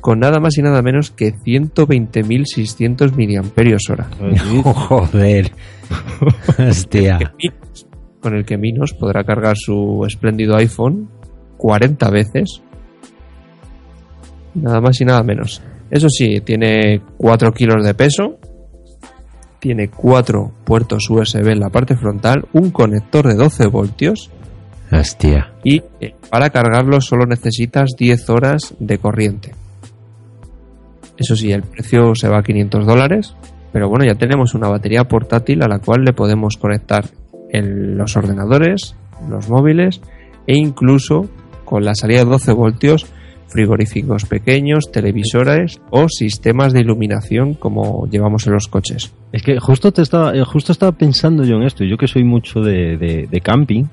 con 0.00 0.20
nada 0.20 0.38
más 0.38 0.56
y 0.58 0.62
nada 0.62 0.82
menos 0.82 1.10
que 1.10 1.34
120.600 1.34 3.14
miliamperios 3.16 3.82
hora. 3.90 4.08
Joder. 4.62 5.50
Hostia. 6.58 7.34
Con 8.20 8.36
el 8.36 8.44
que 8.44 8.56
Minos 8.56 8.92
podrá 8.92 9.24
cargar 9.24 9.56
su 9.56 10.04
espléndido 10.06 10.56
iPhone 10.56 11.08
40 11.56 12.10
veces. 12.10 12.62
Nada 14.54 14.80
más 14.80 15.00
y 15.00 15.04
nada 15.04 15.22
menos. 15.22 15.62
Eso 15.90 16.08
sí, 16.08 16.40
tiene 16.40 17.00
4 17.16 17.52
kilos 17.52 17.84
de 17.84 17.94
peso. 17.94 18.38
Tiene 19.58 19.88
4 19.88 20.52
puertos 20.64 21.10
USB 21.10 21.48
en 21.48 21.60
la 21.60 21.70
parte 21.70 21.96
frontal. 21.96 22.46
Un 22.52 22.70
conector 22.70 23.26
de 23.26 23.34
12 23.34 23.66
voltios. 23.66 24.30
Hostia. 24.92 25.52
Y 25.64 25.82
eh, 26.00 26.14
para 26.30 26.50
cargarlo 26.50 27.00
solo 27.00 27.26
necesitas 27.26 27.96
10 27.98 28.30
horas 28.30 28.74
de 28.78 28.98
corriente. 28.98 29.52
Eso 31.16 31.36
sí, 31.36 31.52
el 31.52 31.62
precio 31.62 32.14
se 32.14 32.28
va 32.28 32.38
a 32.38 32.42
500 32.42 32.86
dólares, 32.86 33.34
pero 33.72 33.88
bueno, 33.88 34.04
ya 34.04 34.14
tenemos 34.14 34.54
una 34.54 34.68
batería 34.68 35.04
portátil 35.04 35.62
a 35.62 35.68
la 35.68 35.78
cual 35.78 36.04
le 36.04 36.12
podemos 36.12 36.56
conectar 36.56 37.04
en 37.50 37.96
los 37.96 38.16
ordenadores, 38.16 38.96
los 39.28 39.48
móviles 39.48 40.00
e 40.46 40.56
incluso 40.56 41.28
con 41.64 41.84
la 41.84 41.94
salida 41.94 42.20
de 42.20 42.30
12 42.30 42.52
voltios 42.52 43.06
frigoríficos 43.48 44.24
pequeños, 44.24 44.90
televisores 44.92 45.80
o 45.90 46.08
sistemas 46.08 46.72
de 46.72 46.80
iluminación 46.80 47.54
como 47.54 48.06
llevamos 48.08 48.46
en 48.46 48.54
los 48.54 48.66
coches. 48.68 49.12
Es 49.32 49.42
que 49.42 49.58
justo 49.60 49.92
te 49.92 50.02
estaba, 50.02 50.34
eh, 50.34 50.44
justo 50.44 50.72
estaba 50.72 50.92
pensando 50.92 51.44
yo 51.44 51.56
en 51.56 51.62
esto, 51.62 51.84
yo 51.84 51.96
que 51.96 52.08
soy 52.08 52.24
mucho 52.24 52.60
de, 52.60 52.96
de 53.30 53.40
camping, 53.40 53.84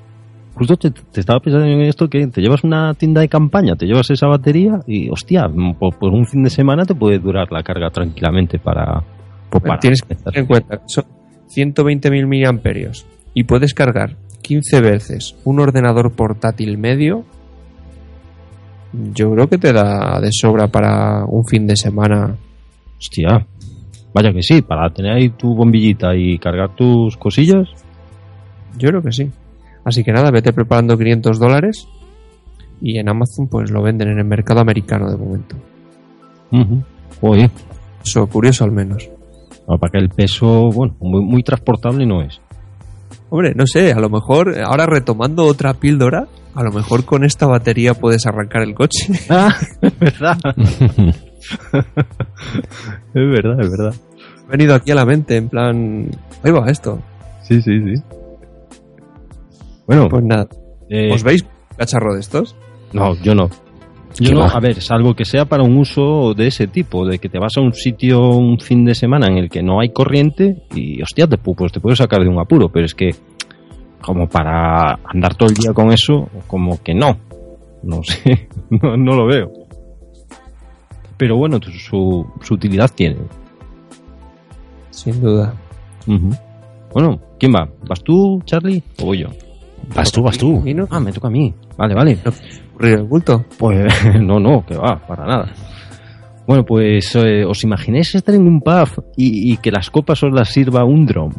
justo 0.54 0.76
te, 0.76 0.92
estaba 1.14 1.40
pensando 1.40 1.66
en 1.66 1.80
esto 1.82 2.08
que 2.08 2.26
te 2.28 2.40
llevas 2.40 2.64
una 2.64 2.94
tienda 2.94 3.20
de 3.20 3.28
campaña, 3.28 3.74
te 3.76 3.86
llevas 3.86 4.10
esa 4.10 4.26
batería 4.26 4.80
y, 4.86 5.10
hostia, 5.10 5.48
por, 5.78 6.12
un 6.12 6.26
fin 6.26 6.44
de 6.44 6.50
semana 6.50 6.84
te 6.84 6.94
puede 6.94 7.18
durar 7.18 7.50
la 7.50 7.62
carga 7.62 7.90
tranquilamente 7.90 8.58
para... 8.58 9.02
Tienes 9.80 10.02
que 10.02 10.16
tener 10.16 10.38
en 10.38 10.46
cuenta, 10.46 10.80
son 10.86 11.04
120.000 11.48 12.26
miliamperios 12.26 13.06
y 13.34 13.44
puedes 13.44 13.72
cargar 13.72 14.16
15 14.42 14.80
veces 14.80 15.36
un 15.44 15.60
ordenador 15.60 16.12
portátil 16.12 16.76
medio. 16.76 17.24
Yo 18.92 19.32
creo 19.32 19.48
que 19.48 19.58
te 19.58 19.72
da 19.72 20.20
de 20.20 20.30
sobra 20.32 20.68
para 20.68 21.24
un 21.24 21.44
fin 21.46 21.66
de 21.66 21.76
semana. 21.76 22.36
Hostia, 22.98 23.46
vaya 24.12 24.32
que 24.32 24.42
sí, 24.42 24.62
para 24.62 24.90
tener 24.90 25.12
ahí 25.12 25.30
tu 25.30 25.54
bombillita 25.54 26.14
y 26.16 26.38
cargar 26.38 26.74
tus 26.74 27.16
cosillas. 27.16 27.68
Yo 28.76 28.88
creo 28.88 29.02
que 29.02 29.12
sí. 29.12 29.30
Así 29.84 30.02
que 30.02 30.12
nada, 30.12 30.30
vete 30.30 30.52
preparando 30.52 30.96
500 30.96 31.38
dólares 31.38 31.88
y 32.80 32.98
en 32.98 33.08
Amazon 33.08 33.48
pues 33.48 33.70
lo 33.70 33.82
venden 33.82 34.08
en 34.08 34.18
el 34.18 34.24
mercado 34.24 34.60
americano 34.60 35.10
de 35.10 35.16
momento. 35.16 35.56
Oye. 37.20 37.50
Eso, 38.04 38.26
curioso 38.26 38.64
al 38.64 38.72
menos. 38.72 39.08
para 39.66 39.90
que 39.90 39.98
el 39.98 40.10
peso, 40.10 40.70
bueno, 40.70 40.94
muy, 41.00 41.42
transportable 41.42 42.06
no 42.06 42.22
es. 42.22 42.40
Hombre, 43.30 43.54
no 43.54 43.66
sé, 43.66 43.92
a 43.92 43.98
lo 43.98 44.10
mejor, 44.10 44.54
ahora 44.62 44.86
retomando 44.86 45.44
otra 45.44 45.74
píldora, 45.74 46.28
a 46.54 46.62
lo 46.62 46.70
mejor 46.70 47.04
con 47.04 47.24
esta 47.24 47.46
batería 47.46 47.94
puedes 47.94 48.26
arrancar 48.26 48.62
el 48.62 48.74
coche. 48.74 49.08
Ah, 49.30 49.56
es 49.82 49.98
verdad. 49.98 50.38
es 53.14 53.14
verdad, 53.14 53.60
es 53.60 53.70
verdad. 53.70 53.94
He 54.46 54.50
venido 54.50 54.74
aquí 54.74 54.90
a 54.90 54.94
la 54.94 55.06
mente, 55.06 55.36
en 55.36 55.48
plan, 55.48 56.10
ahí 56.42 56.52
va 56.52 56.70
esto. 56.70 57.00
Sí, 57.42 57.60
sí, 57.62 57.80
sí. 57.80 58.02
Bueno, 59.86 60.08
pues 60.08 60.24
nada. 60.24 60.48
Eh, 60.88 61.12
¿Os 61.12 61.22
veis 61.22 61.44
cacharro 61.76 62.14
de 62.14 62.20
estos? 62.20 62.56
No, 62.92 63.14
yo 63.22 63.34
no. 63.34 63.50
Yo 64.20 64.32
no, 64.32 64.44
a 64.44 64.60
ver, 64.60 64.80
salvo 64.80 65.14
que 65.14 65.24
sea 65.24 65.44
para 65.44 65.64
un 65.64 65.76
uso 65.76 66.34
de 66.34 66.46
ese 66.46 66.68
tipo, 66.68 67.04
de 67.04 67.18
que 67.18 67.28
te 67.28 67.40
vas 67.40 67.56
a 67.56 67.60
un 67.60 67.72
sitio 67.72 68.20
un 68.30 68.60
fin 68.60 68.84
de 68.84 68.94
semana 68.94 69.26
en 69.26 69.38
el 69.38 69.50
que 69.50 69.62
no 69.62 69.80
hay 69.80 69.88
corriente 69.88 70.62
y, 70.72 71.02
hostia, 71.02 71.26
te, 71.26 71.36
pues 71.36 71.72
te 71.72 71.80
puedes 71.80 71.98
sacar 71.98 72.22
de 72.22 72.28
un 72.28 72.38
apuro, 72.38 72.68
pero 72.68 72.86
es 72.86 72.94
que 72.94 73.10
como 74.00 74.28
para 74.28 75.00
andar 75.04 75.34
todo 75.34 75.48
el 75.48 75.56
día 75.56 75.72
con 75.72 75.90
eso, 75.90 76.28
como 76.46 76.80
que 76.82 76.94
no. 76.94 77.18
No 77.82 78.02
sé, 78.02 78.48
no, 78.70 78.96
lo 78.96 79.26
veo. 79.26 79.50
Pero 81.16 81.36
bueno, 81.36 81.58
su, 81.60 82.24
su 82.40 82.54
utilidad 82.54 82.90
tiene. 82.94 83.16
Sin 84.90 85.20
duda. 85.20 85.54
Bueno, 86.92 87.20
¿quién 87.38 87.52
va? 87.52 87.68
¿Vas 87.88 88.02
tú, 88.02 88.40
Charlie, 88.44 88.82
o 89.00 89.06
voy 89.06 89.18
yo? 89.18 89.28
Vas 89.94 90.12
tú, 90.12 90.22
vas 90.22 90.38
tú. 90.38 90.62
Ah, 90.90 91.00
me 91.00 91.12
toca 91.12 91.28
a 91.28 91.30
mí. 91.30 91.54
Vale, 91.76 91.94
vale. 91.94 92.18
el 92.80 93.02
bulto? 93.04 93.44
Pues 93.58 93.92
no, 94.20 94.38
no, 94.38 94.64
que 94.64 94.76
va, 94.76 94.98
para 95.06 95.26
nada. 95.26 95.52
Bueno, 96.46 96.64
pues 96.64 97.14
eh, 97.16 97.44
os 97.44 97.64
imagináis 97.64 98.14
estar 98.14 98.34
en 98.34 98.46
un 98.46 98.60
pub 98.60 99.04
y, 99.16 99.56
que 99.58 99.70
las 99.70 99.90
copas 99.90 100.22
os 100.22 100.32
las 100.32 100.50
sirva 100.50 100.84
un 100.84 101.06
dron. 101.06 101.32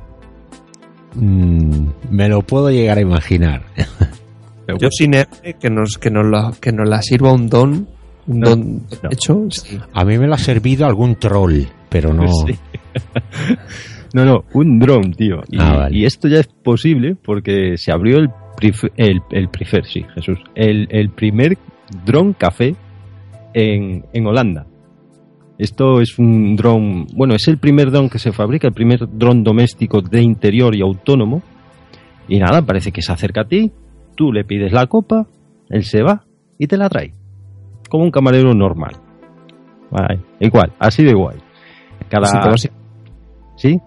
Mm, 1.13 1.87
me 2.09 2.27
lo 2.27 2.41
puedo 2.41 2.71
llegar 2.71 2.97
a 2.97 3.01
imaginar. 3.01 3.63
Yo 4.79 4.89
sin 4.89 5.13
que 5.59 5.69
nos 5.69 5.99
que 5.99 6.09
nos 6.09 6.25
la 6.25 6.51
que 6.59 6.71
nos 6.71 6.89
la 6.89 6.99
sirva 7.03 7.31
un 7.31 7.47
don, 7.47 7.87
un 8.25 8.39
don 8.39 8.81
hecho. 9.11 9.47
A 9.93 10.03
mí 10.03 10.17
me 10.17 10.25
lo 10.25 10.33
ha 10.33 10.39
servido 10.39 10.87
algún 10.87 11.17
troll, 11.17 11.65
pero 11.87 12.11
no. 12.11 12.25
No, 14.15 14.23
no, 14.23 14.45
un 14.53 14.79
dron, 14.79 15.11
tío. 15.11 15.41
Ah, 15.59 15.89
y, 15.91 16.05
esto 16.05 16.29
ya 16.29 16.39
es 16.39 16.47
posible 16.47 17.17
porque 17.21 17.75
se 17.75 17.91
abrió 17.91 18.19
el, 18.19 18.29
el, 18.95 19.19
el 19.29 19.49
prefer, 19.49 19.83
sí, 19.85 20.05
Jesús, 20.15 20.39
el, 20.55 20.87
el 20.89 21.09
primer 21.09 21.57
dron 22.05 22.31
café 22.31 22.77
en, 23.53 24.05
en 24.13 24.25
Holanda. 24.25 24.67
Esto 25.57 25.99
es 25.99 26.17
un 26.17 26.55
dron, 26.55 27.07
bueno, 27.13 27.35
es 27.35 27.45
el 27.49 27.57
primer 27.57 27.91
dron 27.91 28.07
que 28.09 28.17
se 28.17 28.31
fabrica, 28.31 28.69
el 28.69 28.73
primer 28.73 29.01
dron 29.11 29.43
doméstico 29.43 29.99
de 29.99 30.21
interior 30.21 30.73
y 30.77 30.81
autónomo. 30.81 31.43
Y 32.29 32.39
nada, 32.39 32.61
parece 32.61 32.93
que 32.93 33.01
se 33.01 33.11
acerca 33.11 33.41
a 33.41 33.47
ti, 33.49 33.73
tú 34.15 34.31
le 34.31 34.45
pides 34.45 34.71
la 34.71 34.87
copa, 34.87 35.27
él 35.69 35.83
se 35.83 36.03
va 36.03 36.23
y 36.57 36.67
te 36.67 36.77
la 36.77 36.87
trae. 36.87 37.13
Como 37.89 38.05
un 38.05 38.11
camarero 38.11 38.53
normal. 38.53 38.93
Vale, 39.91 40.21
igual, 40.39 40.71
así 40.79 41.03
de 41.03 41.13
guay. 41.13 41.37
Cada... 42.07 42.27
¿Sí? 43.57 43.81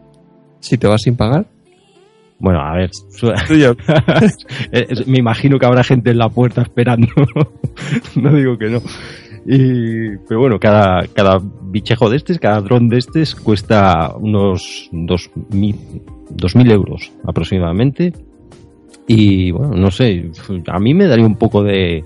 Si 0.60 0.78
te 0.78 0.86
vas 0.86 1.02
sin 1.02 1.16
pagar. 1.16 1.46
Bueno, 2.38 2.60
a 2.60 2.74
ver. 2.74 2.90
Eh, 4.72 4.86
me 5.06 5.18
imagino 5.18 5.58
que 5.58 5.66
habrá 5.66 5.82
gente 5.82 6.10
en 6.10 6.18
la 6.18 6.28
puerta 6.28 6.62
esperando. 6.62 7.08
no 8.16 8.34
digo 8.34 8.56
que 8.56 8.68
no. 8.68 8.80
Y, 9.46 10.16
pero 10.28 10.40
bueno, 10.40 10.58
cada, 10.58 11.06
cada 11.08 11.40
bichejo 11.62 12.10
de 12.10 12.16
estos, 12.16 12.38
cada 12.38 12.60
dron 12.60 12.88
de 12.88 12.98
estos 12.98 13.34
cuesta 13.34 14.14
unos 14.16 14.90
2.000 14.92 15.74
2.000 16.30 16.72
euros 16.72 17.12
aproximadamente. 17.24 18.12
Y 19.06 19.50
bueno, 19.50 19.74
no 19.74 19.90
sé, 19.90 20.30
a 20.66 20.78
mí 20.78 20.92
me 20.92 21.06
daría 21.06 21.24
un 21.24 21.36
poco 21.36 21.62
de, 21.62 22.04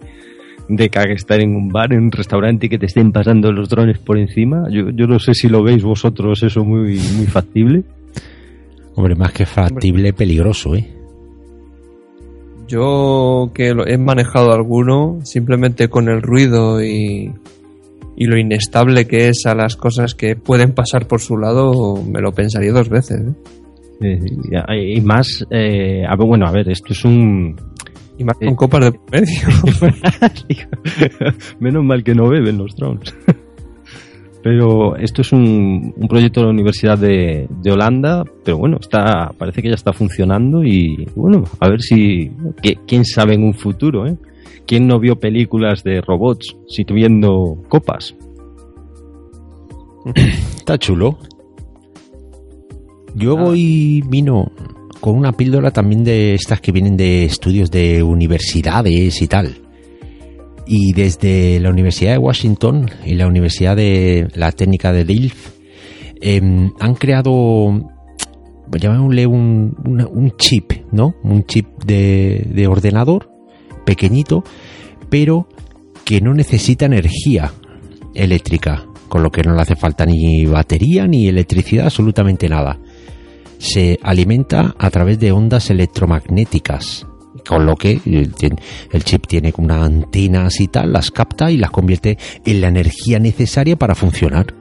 de 0.68 0.88
caga 0.88 1.12
estar 1.14 1.40
en 1.40 1.56
un 1.56 1.68
bar, 1.68 1.92
en 1.92 2.04
un 2.04 2.12
restaurante 2.12 2.66
y 2.66 2.68
que 2.68 2.78
te 2.78 2.86
estén 2.86 3.10
pasando 3.10 3.50
los 3.52 3.68
drones 3.68 3.98
por 3.98 4.18
encima. 4.18 4.68
Yo, 4.70 4.90
yo 4.90 5.06
no 5.06 5.18
sé 5.18 5.34
si 5.34 5.48
lo 5.48 5.62
veis 5.62 5.82
vosotros 5.82 6.42
eso 6.42 6.64
muy, 6.64 7.00
muy 7.16 7.26
factible. 7.26 7.82
Hombre, 8.94 9.14
más 9.14 9.32
que 9.32 9.46
factible, 9.46 10.12
peligroso, 10.12 10.74
¿eh? 10.74 10.88
Yo 12.68 13.50
que 13.54 13.74
he 13.86 13.98
manejado 13.98 14.52
alguno, 14.52 15.20
simplemente 15.24 15.88
con 15.88 16.08
el 16.08 16.22
ruido 16.22 16.82
y, 16.82 17.32
y 18.16 18.26
lo 18.26 18.38
inestable 18.38 19.06
que 19.06 19.28
es 19.28 19.46
a 19.46 19.54
las 19.54 19.76
cosas 19.76 20.14
que 20.14 20.36
pueden 20.36 20.72
pasar 20.72 21.06
por 21.06 21.20
su 21.20 21.36
lado, 21.36 22.02
me 22.02 22.20
lo 22.20 22.32
pensaría 22.32 22.72
dos 22.72 22.88
veces. 22.88 23.20
¿eh? 23.20 23.34
Eh, 24.00 24.96
y 24.96 25.00
más, 25.00 25.44
eh, 25.50 26.04
a 26.06 26.16
ver, 26.16 26.26
bueno, 26.26 26.46
a 26.46 26.52
ver, 26.52 26.68
esto 26.70 26.92
es 26.92 27.04
un, 27.04 27.56
Y 28.18 28.24
más 28.24 28.36
con 28.36 28.54
copas 28.54 28.90
de 28.90 28.98
medio. 29.10 29.48
Menos 31.60 31.84
mal 31.84 32.02
que 32.02 32.14
no 32.14 32.28
beben 32.28 32.58
los 32.58 32.74
drones. 32.74 33.14
Pero 34.42 34.96
esto 34.96 35.22
es 35.22 35.32
un, 35.32 35.94
un 35.96 36.08
proyecto 36.08 36.40
de 36.40 36.46
la 36.46 36.52
Universidad 36.52 36.98
de, 36.98 37.46
de 37.62 37.70
Holanda, 37.70 38.24
pero 38.44 38.58
bueno, 38.58 38.78
está 38.80 39.30
parece 39.38 39.62
que 39.62 39.68
ya 39.68 39.74
está 39.76 39.92
funcionando 39.92 40.64
y 40.64 41.06
bueno, 41.14 41.44
a 41.60 41.68
ver 41.68 41.80
si 41.80 42.32
que- 42.60 42.78
quién 42.86 43.04
sabe 43.04 43.34
en 43.34 43.44
un 43.44 43.54
futuro, 43.54 44.06
¿eh? 44.06 44.16
¿Quién 44.66 44.86
no 44.88 44.98
vio 44.98 45.16
películas 45.20 45.84
de 45.84 46.00
robots 46.00 46.56
sirviendo 46.68 47.62
copas? 47.68 48.14
Está 50.56 50.78
chulo. 50.78 51.18
Yo 53.14 53.36
voy, 53.36 54.02
vino 54.08 54.50
con 55.00 55.16
una 55.16 55.32
píldora 55.32 55.70
también 55.70 56.02
de 56.04 56.34
estas 56.34 56.60
que 56.60 56.72
vienen 56.72 56.96
de 56.96 57.24
estudios 57.24 57.70
de 57.70 58.02
universidades 58.02 59.20
y 59.20 59.26
tal. 59.28 59.54
Y 60.66 60.92
desde 60.92 61.58
la 61.60 61.70
Universidad 61.70 62.12
de 62.12 62.18
Washington 62.18 62.90
y 63.04 63.14
la 63.14 63.26
Universidad 63.26 63.76
de 63.76 64.28
la 64.34 64.52
Técnica 64.52 64.92
de 64.92 65.04
Delft 65.04 65.48
em, 66.20 66.70
han 66.78 66.94
creado, 66.94 67.90
llamémosle 68.70 69.26
un, 69.26 69.76
un 69.84 70.32
chip, 70.36 70.72
¿no? 70.92 71.14
Un 71.24 71.44
chip 71.44 71.66
de, 71.84 72.46
de 72.48 72.66
ordenador 72.66 73.30
pequeñito, 73.84 74.44
pero 75.10 75.48
que 76.04 76.20
no 76.20 76.34
necesita 76.34 76.86
energía 76.86 77.52
eléctrica, 78.14 78.86
con 79.08 79.22
lo 79.22 79.30
que 79.30 79.42
no 79.42 79.54
le 79.54 79.62
hace 79.62 79.76
falta 79.76 80.06
ni 80.06 80.46
batería 80.46 81.06
ni 81.06 81.28
electricidad, 81.28 81.86
absolutamente 81.86 82.48
nada. 82.48 82.78
Se 83.58 83.98
alimenta 84.02 84.74
a 84.78 84.90
través 84.90 85.18
de 85.20 85.32
ondas 85.32 85.70
electromagnéticas, 85.70 87.06
con 87.46 87.66
lo 87.66 87.76
que 87.76 88.00
el, 88.04 88.34
tien- 88.34 88.60
el 88.92 89.04
chip 89.04 89.26
tiene 89.26 89.52
unas 89.56 89.82
antenas 89.86 90.60
y 90.60 90.68
tal, 90.68 90.92
las 90.92 91.10
capta 91.10 91.50
y 91.50 91.56
las 91.56 91.70
convierte 91.70 92.18
en 92.44 92.60
la 92.60 92.68
energía 92.68 93.18
necesaria 93.18 93.76
para 93.76 93.94
funcionar. 93.94 94.54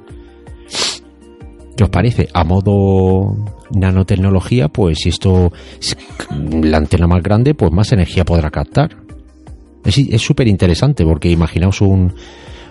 ¿Qué 1.77 1.83
os 1.83 1.89
parece? 1.89 2.27
A 2.33 2.43
modo 2.43 3.37
nanotecnología, 3.71 4.67
pues 4.67 4.99
si 4.99 5.09
esto 5.09 5.51
es 5.79 5.97
la 6.61 6.77
antena 6.77 7.07
más 7.07 7.23
grande, 7.23 7.53
pues 7.53 7.71
más 7.71 7.91
energía 7.91 8.25
podrá 8.25 8.51
captar. 8.51 8.97
Es 9.83 10.21
súper 10.21 10.47
interesante 10.47 11.03
porque 11.03 11.31
imaginaos 11.31 11.81
un, 11.81 12.13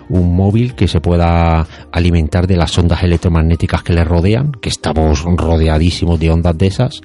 un 0.07 0.35
móvil 0.35 0.75
que 0.75 0.87
se 0.87 1.01
pueda 1.01 1.67
alimentar 1.91 2.47
de 2.47 2.55
las 2.55 2.77
ondas 2.77 3.03
electromagnéticas 3.03 3.83
que 3.83 3.91
le 3.93 4.05
rodean, 4.05 4.51
que 4.53 4.69
estamos 4.69 5.23
rodeadísimos 5.23 6.19
de 6.19 6.31
ondas 6.31 6.57
de 6.57 6.67
esas, 6.67 7.01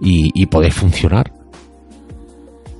y, 0.00 0.30
y 0.34 0.46
poder 0.46 0.72
funcionar. 0.72 1.32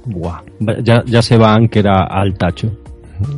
Buah, 0.06 0.42
ya, 0.82 1.02
ya 1.06 1.22
se 1.22 1.36
va 1.36 1.54
Anker 1.54 1.88
a- 1.88 2.04
al 2.04 2.34
tacho. 2.34 2.70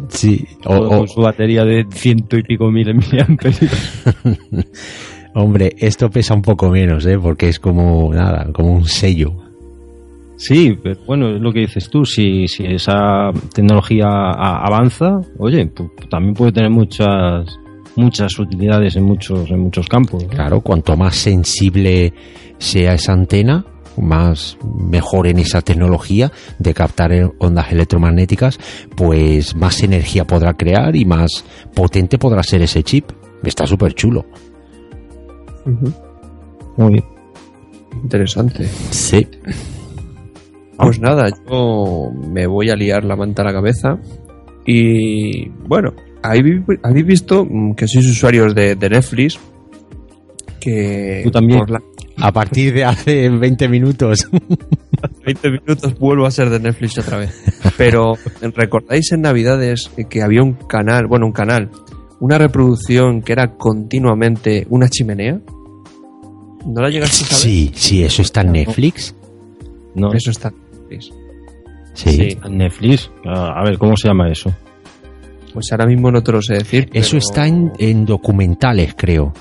Sí, 0.09 0.47
o, 0.65 0.87
con 0.89 1.09
su 1.09 1.21
batería 1.23 1.65
de 1.65 1.85
ciento 1.91 2.37
y 2.37 2.43
pico 2.45 2.71
mil 2.71 2.95
miliamperios. 2.95 4.05
hombre, 5.35 5.75
esto 5.79 6.09
pesa 6.11 6.35
un 6.35 6.43
poco 6.43 6.69
menos, 6.71 7.05
¿eh? 7.07 7.19
porque 7.19 7.49
es 7.49 7.59
como 7.59 8.13
nada, 8.15 8.49
como 8.53 8.73
un 8.75 8.85
sello. 8.85 9.33
Sí, 10.37 10.77
pero 10.83 11.01
bueno, 11.07 11.35
es 11.37 11.41
lo 11.41 11.53
que 11.53 11.61
dices 11.61 11.89
tú. 11.89 12.05
Si, 12.05 12.47
si 12.49 12.65
esa 12.65 13.31
tecnología 13.55 14.07
a- 14.09 14.65
avanza, 14.67 15.21
oye, 15.39 15.67
pues, 15.67 15.91
también 16.09 16.35
puede 16.35 16.53
tener 16.53 16.71
muchas 16.71 17.59
muchas 17.95 18.39
utilidades 18.39 18.97
en 18.97 19.05
muchos 19.05 19.51
en 19.51 19.61
muchos 19.61 19.87
campos. 19.89 20.25
Claro, 20.25 20.61
cuanto 20.63 20.97
más 20.97 21.15
sensible 21.15 22.13
sea 22.59 22.95
esa 22.95 23.13
antena, 23.13 23.65
más 24.01 24.57
mejor 24.91 25.27
en 25.27 25.39
esa 25.39 25.61
tecnología 25.63 26.31
de 26.59 26.75
captar 26.75 27.11
ondas 27.39 27.73
electromagnéticas, 27.73 28.59
pues 28.97 29.55
más 29.55 29.83
energía 29.83 30.25
podrá 30.25 30.55
crear 30.55 30.95
y 30.97 31.05
más 31.05 31.45
potente 31.75 32.19
podrá 32.19 32.43
ser 32.43 32.63
ese 32.63 32.83
chip. 32.83 33.11
Está 33.43 33.67
súper 33.67 33.95
chulo. 33.95 34.25
Muy 36.77 36.93
bien. 36.93 37.05
Interesante. 38.03 38.65
Sí. 38.91 39.27
Pues 40.77 40.99
nada, 41.01 41.29
yo 41.49 42.11
me 42.33 42.47
voy 42.47 42.71
a 42.71 42.77
liar 42.77 43.05
la 43.05 43.17
manta 43.17 43.43
a 43.43 43.47
la 43.47 43.53
cabeza. 43.53 43.99
Y 44.67 45.49
bueno, 45.69 45.93
habéis 46.23 46.63
habéis 46.83 47.07
visto 47.07 47.45
mm, 47.45 47.75
que 47.75 47.87
sois 47.87 48.07
usuarios 48.09 48.55
de, 48.55 48.75
de 48.77 48.91
Netflix. 48.91 49.39
Que 50.61 51.21
Tú 51.25 51.31
también. 51.31 51.61
por 51.61 51.71
la- 51.71 51.83
A 52.25 52.31
partir 52.33 52.73
de 52.73 52.85
hace 52.85 53.29
20 53.29 53.69
minutos. 53.69 54.29
20 55.27 55.51
minutos 55.51 55.99
vuelvo 55.99 56.25
a 56.25 56.31
ser 56.31 56.51
de 56.51 56.61
Netflix 56.61 56.97
otra 56.99 57.19
vez. 57.19 57.43
Pero 57.77 58.15
recordáis 58.55 59.11
en 59.11 59.23
Navidades 59.23 59.91
que 60.09 60.23
había 60.23 60.41
un 60.41 60.53
canal, 60.53 61.09
bueno, 61.09 61.27
un 61.27 61.33
canal, 61.33 61.69
una 62.21 62.39
reproducción 62.39 63.23
que 63.23 63.33
era 63.33 63.57
continuamente 63.57 64.69
una 64.71 64.89
chimenea. 64.89 65.41
¿No 66.65 66.81
la 66.81 66.91
llegaste 66.91 67.25
a 67.25 67.27
saber? 67.27 67.43
Sí, 67.43 67.73
sí, 67.75 68.05
eso 68.05 68.23
está 68.23 68.43
en 68.43 68.53
Netflix. 68.53 69.17
¿No? 69.97 70.13
Eso 70.13 70.31
está 70.31 70.49
en 70.51 70.55
Netflix. 70.71 71.11
Sí. 71.95 72.11
Sí. 72.11 72.39
En 72.45 72.57
Netflix. 72.57 73.11
Ah, 73.27 73.61
A 73.61 73.65
ver, 73.65 73.79
¿cómo 73.79 73.97
se 73.97 74.07
llama 74.07 74.31
eso? 74.31 74.55
Pues 75.53 75.67
ahora 75.73 75.87
mismo 75.87 76.13
no 76.13 76.23
te 76.23 76.31
lo 76.31 76.41
sé 76.41 76.55
decir. 76.55 76.89
Eso 76.93 77.11
pero 77.11 77.19
está 77.19 77.49
en, 77.49 77.73
en 77.79 78.07
documentales, 78.07 78.95
creo. 78.97 79.33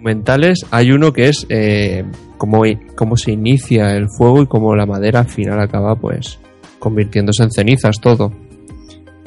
Documentales. 0.00 0.66
Hay 0.70 0.92
uno 0.92 1.12
que 1.12 1.28
es 1.28 1.46
eh, 1.50 2.04
cómo, 2.38 3.16
se 3.16 3.32
inicia 3.32 3.94
el 3.94 4.08
fuego 4.08 4.42
y 4.42 4.46
cómo 4.46 4.74
la 4.74 4.86
madera 4.86 5.20
al 5.20 5.28
final 5.28 5.60
acaba 5.60 5.94
pues 5.94 6.38
convirtiéndose 6.78 7.42
en 7.42 7.50
cenizas 7.50 8.00
todo. 8.00 8.32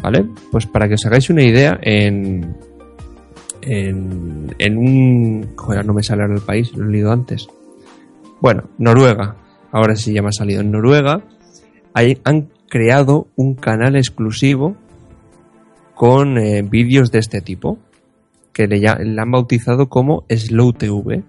¿Vale? 0.02 0.26
Pues 0.52 0.66
para 0.66 0.88
que 0.88 0.96
os 0.96 1.06
hagáis 1.06 1.30
una 1.30 1.44
idea, 1.44 1.80
en, 1.82 2.58
en, 3.62 4.54
en 4.58 4.78
un... 4.78 5.54
Joder, 5.56 5.86
no 5.86 5.94
me 5.94 6.04
sale 6.04 6.24
ahora 6.24 6.36
el 6.36 6.42
país, 6.42 6.76
lo 6.76 6.90
he 6.90 6.92
leído 6.92 7.12
antes. 7.12 7.48
Bueno, 8.42 8.64
Noruega. 8.80 9.38
Ahora 9.72 9.96
sí 9.96 10.14
ya 10.14 10.22
me 10.22 10.30
ha 10.30 10.34
salido. 10.34 10.62
En 10.62 10.72
Noruega 10.72 11.24
han 11.94 12.50
creado 12.68 13.28
un 13.36 13.54
canal 13.54 13.96
exclusivo 13.96 14.76
con 15.94 16.38
eh, 16.38 16.64
vídeos 16.64 17.12
de 17.12 17.20
este 17.20 17.42
tipo 17.42 17.78
que 18.54 18.68
le, 18.68 18.80
le 18.80 19.22
han 19.22 19.32
bautizado 19.32 19.89
como 19.89 20.24
Slow 20.30 20.74
TV. 20.74 21.24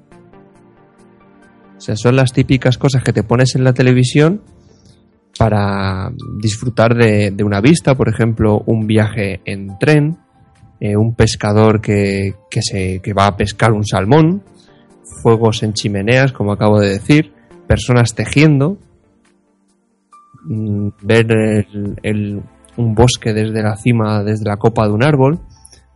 O 1.77 1.81
sea, 1.81 1.97
son 1.97 2.17
las 2.17 2.33
típicas 2.33 2.79
cosas 2.79 3.03
que 3.03 3.13
te 3.13 3.23
pones 3.23 3.55
en 3.57 3.65
la 3.65 3.73
televisión 3.73 4.43
para 5.39 6.13
disfrutar 6.41 6.95
de, 6.95 7.35
una 7.45 7.61
vista, 7.61 7.95
por 7.95 8.09
ejemplo, 8.09 8.63
un 8.67 8.87
viaje 8.87 9.41
en 9.45 9.79
tren, 9.79 10.19
eh, 10.81 10.97
un 10.97 11.15
pescador 11.15 11.81
que, 11.81 12.35
que, 12.51 12.63
se, 12.63 13.01
que 13.01 13.13
va 13.13 13.27
a 13.27 13.37
pescar 13.37 13.73
un 13.73 13.85
salmón, 13.85 14.43
fuegos 15.23 15.63
en 15.63 15.73
chimeneas, 15.73 16.33
como 16.33 16.53
acabo 16.53 16.79
de 16.79 16.91
decir, 16.91 17.33
personas 17.67 18.15
tejiendo, 18.15 18.79
mm, 20.45 20.89
ver 21.03 21.27
el- 22.03 22.43
un 22.77 22.95
bosque 22.95 23.33
desde 23.33 23.63
la 23.63 23.77
cima, 23.77 24.23
desde 24.25 24.45
la 24.47 24.57
copa 24.57 24.87
de 24.87 24.93
un 24.93 25.03
árbol, 25.05 25.41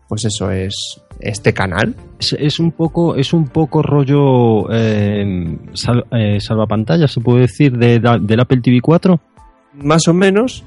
pues 0.08 0.24
eso 0.24 0.50
es 0.50 1.00
este 1.20 1.52
canal. 1.52 1.94
Es, 2.18 2.36
es 2.38 2.58
un 2.58 2.72
poco, 2.72 3.14
es 3.16 3.32
un 3.32 3.46
poco 3.48 3.82
rollo 3.82 4.66
eh, 4.72 5.56
sal- 5.74 6.06
eh, 6.12 6.38
salvapantallas, 6.40 7.10
se 7.12 7.20
puede 7.20 7.40
decir, 7.42 7.76
de, 7.76 7.98
da- 8.00 8.18
del 8.18 8.40
Apple 8.40 8.60
TV 8.62 8.80
4. 8.80 9.20
más 9.82 10.08
o 10.08 10.14
menos, 10.14 10.64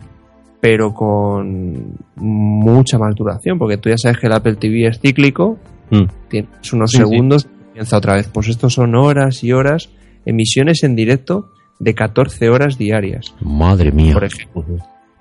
pero 0.61 0.93
con 0.93 1.97
mucha 2.15 2.97
más 2.97 3.15
duración, 3.15 3.57
porque 3.57 3.77
tú 3.77 3.89
ya 3.89 3.97
sabes 3.97 4.19
que 4.19 4.27
el 4.27 4.33
Apple 4.33 4.55
TV 4.55 4.87
es 4.87 4.99
cíclico, 4.99 5.57
Mm. 5.89 6.03
tienes 6.29 6.71
unos 6.73 6.91
Sí, 6.91 6.97
sí. 6.97 7.03
segundos 7.03 7.45
y 7.45 7.65
comienza 7.69 7.97
otra 7.97 8.13
vez. 8.15 8.29
Pues 8.33 8.47
estos 8.47 8.73
son 8.75 8.95
horas 8.95 9.43
y 9.43 9.51
horas, 9.51 9.89
emisiones 10.25 10.83
en 10.83 10.95
directo 10.95 11.49
de 11.79 11.93
14 11.95 12.49
horas 12.49 12.77
diarias. 12.77 13.33
Madre 13.41 13.91
mía. 13.91 14.13
Por 14.13 14.23
ejemplo, 14.23 14.63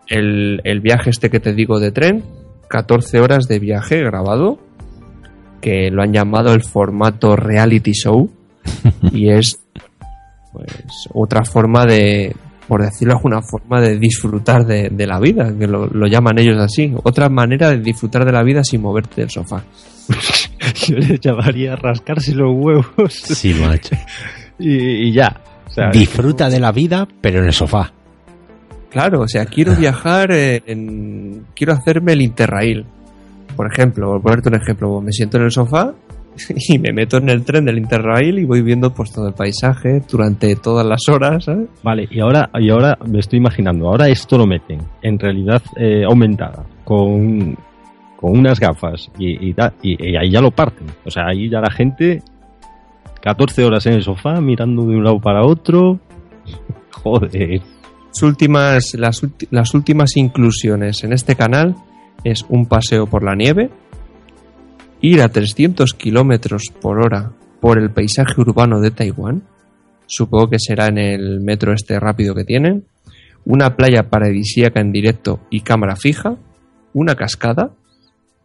el, 0.07 0.61
el 0.62 0.81
viaje 0.81 1.11
este 1.11 1.29
que 1.31 1.40
te 1.40 1.55
digo 1.55 1.81
de 1.81 1.90
tren, 1.90 2.23
14 2.69 3.19
horas 3.21 3.49
de 3.49 3.59
viaje 3.59 4.01
grabado, 4.03 4.59
que 5.61 5.90
lo 5.90 6.03
han 6.03 6.12
llamado 6.12 6.53
el 6.53 6.62
formato 6.62 7.37
reality 7.37 7.92
show, 7.92 8.31
y 9.12 9.31
es 9.31 9.61
pues 10.53 10.66
otra 11.12 11.44
forma 11.44 11.87
de, 11.87 12.35
por 12.66 12.83
decirlo 12.83 13.14
de 13.14 13.18
alguna 13.18 13.42
forma, 13.42 13.81
de 13.81 13.99
disfrutar 13.99 14.64
de, 14.64 14.88
de 14.90 15.07
la 15.07 15.18
vida, 15.20 15.53
que 15.57 15.66
lo, 15.66 15.87
lo 15.87 16.07
llaman 16.07 16.38
ellos 16.38 16.59
así. 16.59 16.92
Otra 17.03 17.29
manera 17.29 17.70
de 17.70 17.79
disfrutar 17.79 18.25
de 18.25 18.33
la 18.33 18.42
vida 18.42 18.64
sin 18.64 18.83
moverte 18.83 19.20
del 19.20 19.31
sofá. 19.31 19.64
Yo 20.87 20.96
le 20.96 21.18
llamaría 21.18 21.77
rascarse 21.77 22.35
los 22.35 22.51
huevos 22.53 23.14
Sí, 23.14 23.55
macho. 23.55 23.96
y, 24.59 25.09
y 25.09 25.12
ya. 25.12 25.40
O 25.66 25.70
sea, 25.70 25.90
Disfruta 25.90 26.49
de 26.49 26.59
la 26.59 26.73
vida, 26.73 27.07
pero 27.20 27.40
en 27.40 27.46
el 27.46 27.53
sofá. 27.53 27.92
Claro, 28.90 29.20
o 29.20 29.29
sea, 29.29 29.46
quiero 29.46 29.77
viajar 29.77 30.33
eh, 30.33 30.62
en... 30.66 31.46
Quiero 31.55 31.73
hacerme 31.73 32.12
el 32.12 32.23
Interrail. 32.23 32.85
Por 33.61 33.70
ejemplo, 33.70 34.07
por 34.12 34.23
ponerte 34.23 34.49
un 34.49 34.55
ejemplo, 34.55 35.01
me 35.03 35.12
siento 35.12 35.37
en 35.37 35.42
el 35.44 35.51
sofá 35.51 35.92
y 36.68 36.79
me 36.79 36.94
meto 36.94 37.18
en 37.18 37.29
el 37.29 37.44
tren 37.44 37.66
del 37.66 37.77
Interrail 37.77 38.38
y 38.38 38.44
voy 38.46 38.62
viendo 38.62 38.90
pues 38.94 39.12
todo 39.12 39.29
el 39.29 39.35
paisaje 39.35 40.01
durante 40.11 40.57
todas 40.57 40.87
las 40.87 41.01
horas. 41.11 41.44
Vale, 41.83 42.09
y 42.11 42.20
ahora, 42.20 42.49
y 42.55 42.70
ahora 42.70 42.96
me 43.07 43.18
estoy 43.18 43.38
imaginando, 43.38 43.88
ahora 43.88 44.09
esto 44.09 44.38
lo 44.38 44.46
meten 44.46 44.81
en 45.03 45.18
realidad 45.18 45.61
eh, 45.77 46.05
aumentada, 46.09 46.64
con, 46.85 47.55
con 48.16 48.38
unas 48.38 48.59
gafas, 48.59 49.11
y, 49.18 49.49
y, 49.51 49.53
da- 49.53 49.75
y- 49.83 50.11
y 50.12 50.16
ahí 50.16 50.31
ya 50.31 50.40
lo 50.40 50.51
parten. 50.53 50.87
O 51.05 51.11
sea, 51.11 51.27
ahí 51.27 51.51
ya 51.51 51.61
la 51.61 51.70
gente, 51.70 52.23
14 53.20 53.62
horas 53.64 53.85
en 53.85 53.92
el 53.92 54.03
sofá, 54.03 54.40
mirando 54.40 54.87
de 54.87 54.96
un 54.96 55.05
lado 55.05 55.20
para 55.20 55.44
otro. 55.44 55.99
Joder. 57.03 57.61
Las 58.09 58.23
últimas, 58.23 58.94
las, 58.94 59.20
las 59.51 59.75
últimas 59.75 60.16
inclusiones 60.16 61.05
en 61.05 61.12
este 61.12 61.37
canal 61.37 61.75
es 62.24 62.44
un 62.48 62.66
paseo 62.66 63.06
por 63.06 63.22
la 63.22 63.35
nieve, 63.35 63.70
ir 65.00 65.22
a 65.22 65.28
300 65.28 65.94
kilómetros 65.94 66.64
por 66.80 67.00
hora 67.00 67.33
por 67.61 67.78
el 67.78 67.90
paisaje 67.90 68.40
urbano 68.40 68.80
de 68.80 68.90
Taiwán, 68.90 69.42
supongo 70.06 70.50
que 70.50 70.59
será 70.59 70.88
en 70.88 70.98
el 70.98 71.40
metro 71.40 71.72
este 71.72 72.00
rápido 72.00 72.35
que 72.35 72.44
tienen, 72.44 72.85
una 73.44 73.76
playa 73.76 74.09
paradisíaca 74.09 74.80
en 74.80 74.92
directo 74.92 75.40
y 75.50 75.61
cámara 75.61 75.96
fija, 75.96 76.37
una 76.92 77.14
cascada, 77.14 77.70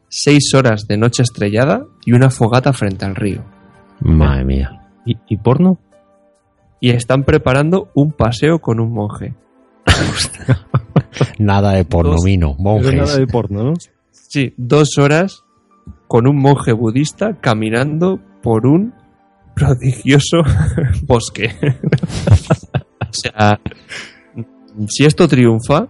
seis 0.09 0.53
horas 0.53 0.87
de 0.87 0.97
noche 0.97 1.23
estrellada 1.23 1.85
y 2.05 2.13
una 2.13 2.29
fogata 2.29 2.73
frente 2.73 3.05
al 3.05 3.15
río. 3.15 3.43
Madre 3.99 4.45
mía. 4.45 4.81
¿Y, 5.05 5.17
y 5.27 5.37
porno? 5.37 5.79
Y 6.79 6.91
están 6.91 7.23
preparando 7.23 7.89
un 7.93 8.11
paseo 8.11 8.59
con 8.59 8.79
un 8.79 8.93
monje. 8.93 9.33
Nada 11.39 11.71
de 11.73 11.85
pornomino, 11.85 12.55
Pero 12.57 12.79
nada 12.81 12.95
monjes. 13.01 13.17
de 13.17 13.27
porno, 13.27 13.63
¿no? 13.63 13.73
Sí, 14.11 14.53
dos 14.57 14.97
horas 14.97 15.43
con 16.07 16.27
un 16.27 16.37
monje 16.37 16.71
budista 16.73 17.37
caminando 17.39 18.19
por 18.41 18.65
un 18.67 18.93
prodigioso 19.55 20.37
bosque. 21.03 21.51
o 23.01 23.13
sea, 23.13 23.59
si 24.87 25.05
esto 25.05 25.27
triunfa, 25.27 25.87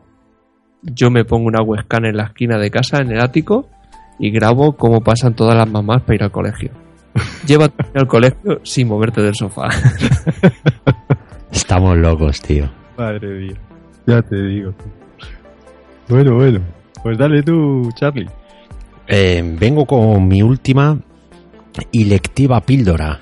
yo 0.83 1.09
me 1.09 1.25
pongo 1.25 1.47
una 1.47 1.61
webcam 1.63 2.05
en 2.05 2.17
la 2.17 2.25
esquina 2.25 2.57
de 2.59 2.69
casa, 2.69 2.97
en 3.01 3.11
el 3.11 3.19
ático, 3.21 3.67
y 4.19 4.29
grabo 4.31 4.73
cómo 4.77 5.01
pasan 5.01 5.35
todas 5.35 5.55
las 5.57 5.69
mamás 5.69 6.03
para 6.03 6.15
ir 6.15 6.23
al 6.23 6.31
colegio. 6.31 6.69
Llévate 7.47 7.83
al 7.97 8.07
colegio 8.07 8.59
sin 8.63 8.87
moverte 8.87 9.21
del 9.21 9.33
sofá. 9.35 9.69
Estamos 11.51 11.97
locos, 11.97 12.41
tío. 12.41 12.69
Madre 12.97 13.27
mía. 13.39 13.55
Ya 14.07 14.21
te 14.21 14.35
digo. 14.41 14.73
Bueno, 16.07 16.35
bueno. 16.35 16.59
Pues 17.03 17.17
dale 17.17 17.41
tú, 17.43 17.89
Charlie. 17.95 18.27
Eh, 19.07 19.55
vengo 19.59 19.85
con 19.85 20.27
mi 20.27 20.41
última 20.41 20.97
y 21.91 22.05
lectiva 22.05 22.61
píldora. 22.61 23.19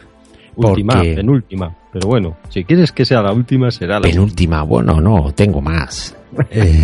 Última, 0.56 0.93
Porque- 0.96 1.13
penúltima. 1.15 1.76
Pero 1.91 2.08
bueno, 2.08 2.38
si 2.50 2.63
quieres 2.63 2.91
que 2.91 3.06
sea 3.06 3.22
la 3.22 3.32
última, 3.32 3.69
será 3.69 3.96
la 4.00 4.02
Penúltima, 4.10 4.63
bueno, 4.63 5.00
no, 5.00 5.32
tengo 5.34 5.62
más. 5.62 6.15
Eh, 6.50 6.82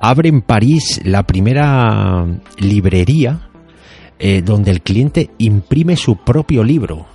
abre 0.00 0.28
en 0.28 0.42
París 0.42 1.00
la 1.04 1.22
primera 1.22 2.26
librería 2.58 3.48
eh, 4.18 4.42
donde 4.42 4.70
el 4.70 4.82
cliente 4.82 5.30
imprime 5.38 5.96
su 5.96 6.16
propio 6.16 6.62
libro. 6.62 7.06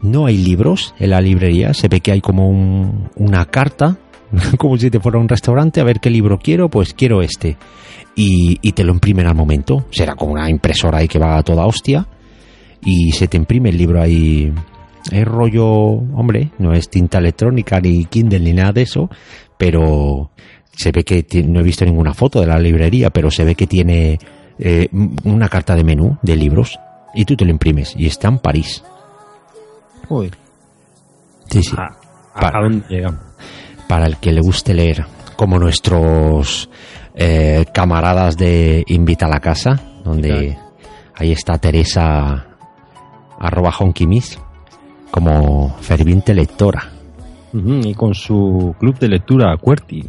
No 0.00 0.24
hay 0.26 0.38
libros 0.38 0.94
en 0.98 1.10
la 1.10 1.20
librería, 1.20 1.74
se 1.74 1.88
ve 1.88 2.00
que 2.00 2.12
hay 2.12 2.20
como 2.22 2.48
un- 2.48 3.10
una 3.16 3.44
carta, 3.44 3.96
como 4.58 4.76
si 4.76 4.90
te 4.90 5.00
fuera 5.00 5.18
a 5.18 5.20
un 5.20 5.28
restaurante, 5.28 5.80
a 5.80 5.84
ver 5.84 6.00
qué 6.00 6.10
libro 6.10 6.38
quiero, 6.38 6.68
pues 6.68 6.94
quiero 6.94 7.22
este. 7.22 7.56
Y, 8.14 8.58
y 8.62 8.72
te 8.72 8.84
lo 8.84 8.92
imprimen 8.92 9.26
al 9.26 9.34
momento, 9.34 9.86
será 9.90 10.14
como 10.14 10.32
una 10.32 10.48
impresora 10.48 10.98
ahí 10.98 11.08
que 11.08 11.18
va 11.18 11.36
a 11.36 11.42
toda 11.42 11.66
hostia, 11.66 12.06
y 12.82 13.12
se 13.12 13.28
te 13.28 13.36
imprime 13.36 13.70
el 13.70 13.78
libro 13.78 14.00
ahí 14.00 14.52
es 15.12 15.24
rollo, 15.24 15.66
hombre, 15.66 16.50
no 16.58 16.72
es 16.72 16.88
tinta 16.88 17.18
electrónica 17.18 17.80
ni 17.80 18.06
Kindle 18.06 18.40
ni 18.40 18.52
nada 18.52 18.72
de 18.72 18.82
eso, 18.82 19.08
pero 19.56 20.30
se 20.72 20.92
ve 20.92 21.04
que 21.04 21.24
no 21.44 21.60
he 21.60 21.62
visto 21.62 21.84
ninguna 21.84 22.14
foto 22.14 22.40
de 22.40 22.46
la 22.46 22.58
librería, 22.58 23.10
pero 23.10 23.30
se 23.30 23.44
ve 23.44 23.54
que 23.54 23.66
tiene 23.66 24.18
eh, 24.58 24.88
una 25.24 25.48
carta 25.48 25.74
de 25.74 25.84
menú 25.84 26.18
de 26.22 26.36
libros 26.36 26.78
y 27.14 27.24
tú 27.24 27.36
te 27.36 27.44
lo 27.44 27.50
imprimes 27.50 27.94
y 27.96 28.06
está 28.06 28.28
en 28.28 28.38
París. 28.38 28.82
Joder. 30.08 30.32
Sí, 31.50 31.62
sí. 31.62 31.76
¿A, 31.76 32.58
a 32.58 32.62
dónde 32.62 32.84
llegamos? 32.88 33.20
Para 33.88 34.06
el 34.06 34.16
que 34.16 34.32
le 34.32 34.40
guste 34.40 34.74
leer, 34.74 35.04
como 35.36 35.58
nuestros 35.58 36.68
eh, 37.14 37.64
camaradas 37.72 38.36
de 38.36 38.84
Invita 38.88 39.26
a 39.26 39.30
la 39.30 39.40
Casa, 39.40 39.80
donde 40.04 40.58
ahí 41.14 41.32
está 41.32 41.58
Teresa 41.58 42.46
arroba 43.38 43.70
honkimis 43.78 44.38
como 45.10 45.76
ferviente 45.80 46.34
lectora. 46.34 46.92
Y 47.52 47.94
con 47.94 48.12
su 48.12 48.74
club 48.78 48.98
de 48.98 49.08
lectura, 49.08 49.56
QWERTY. 49.56 50.04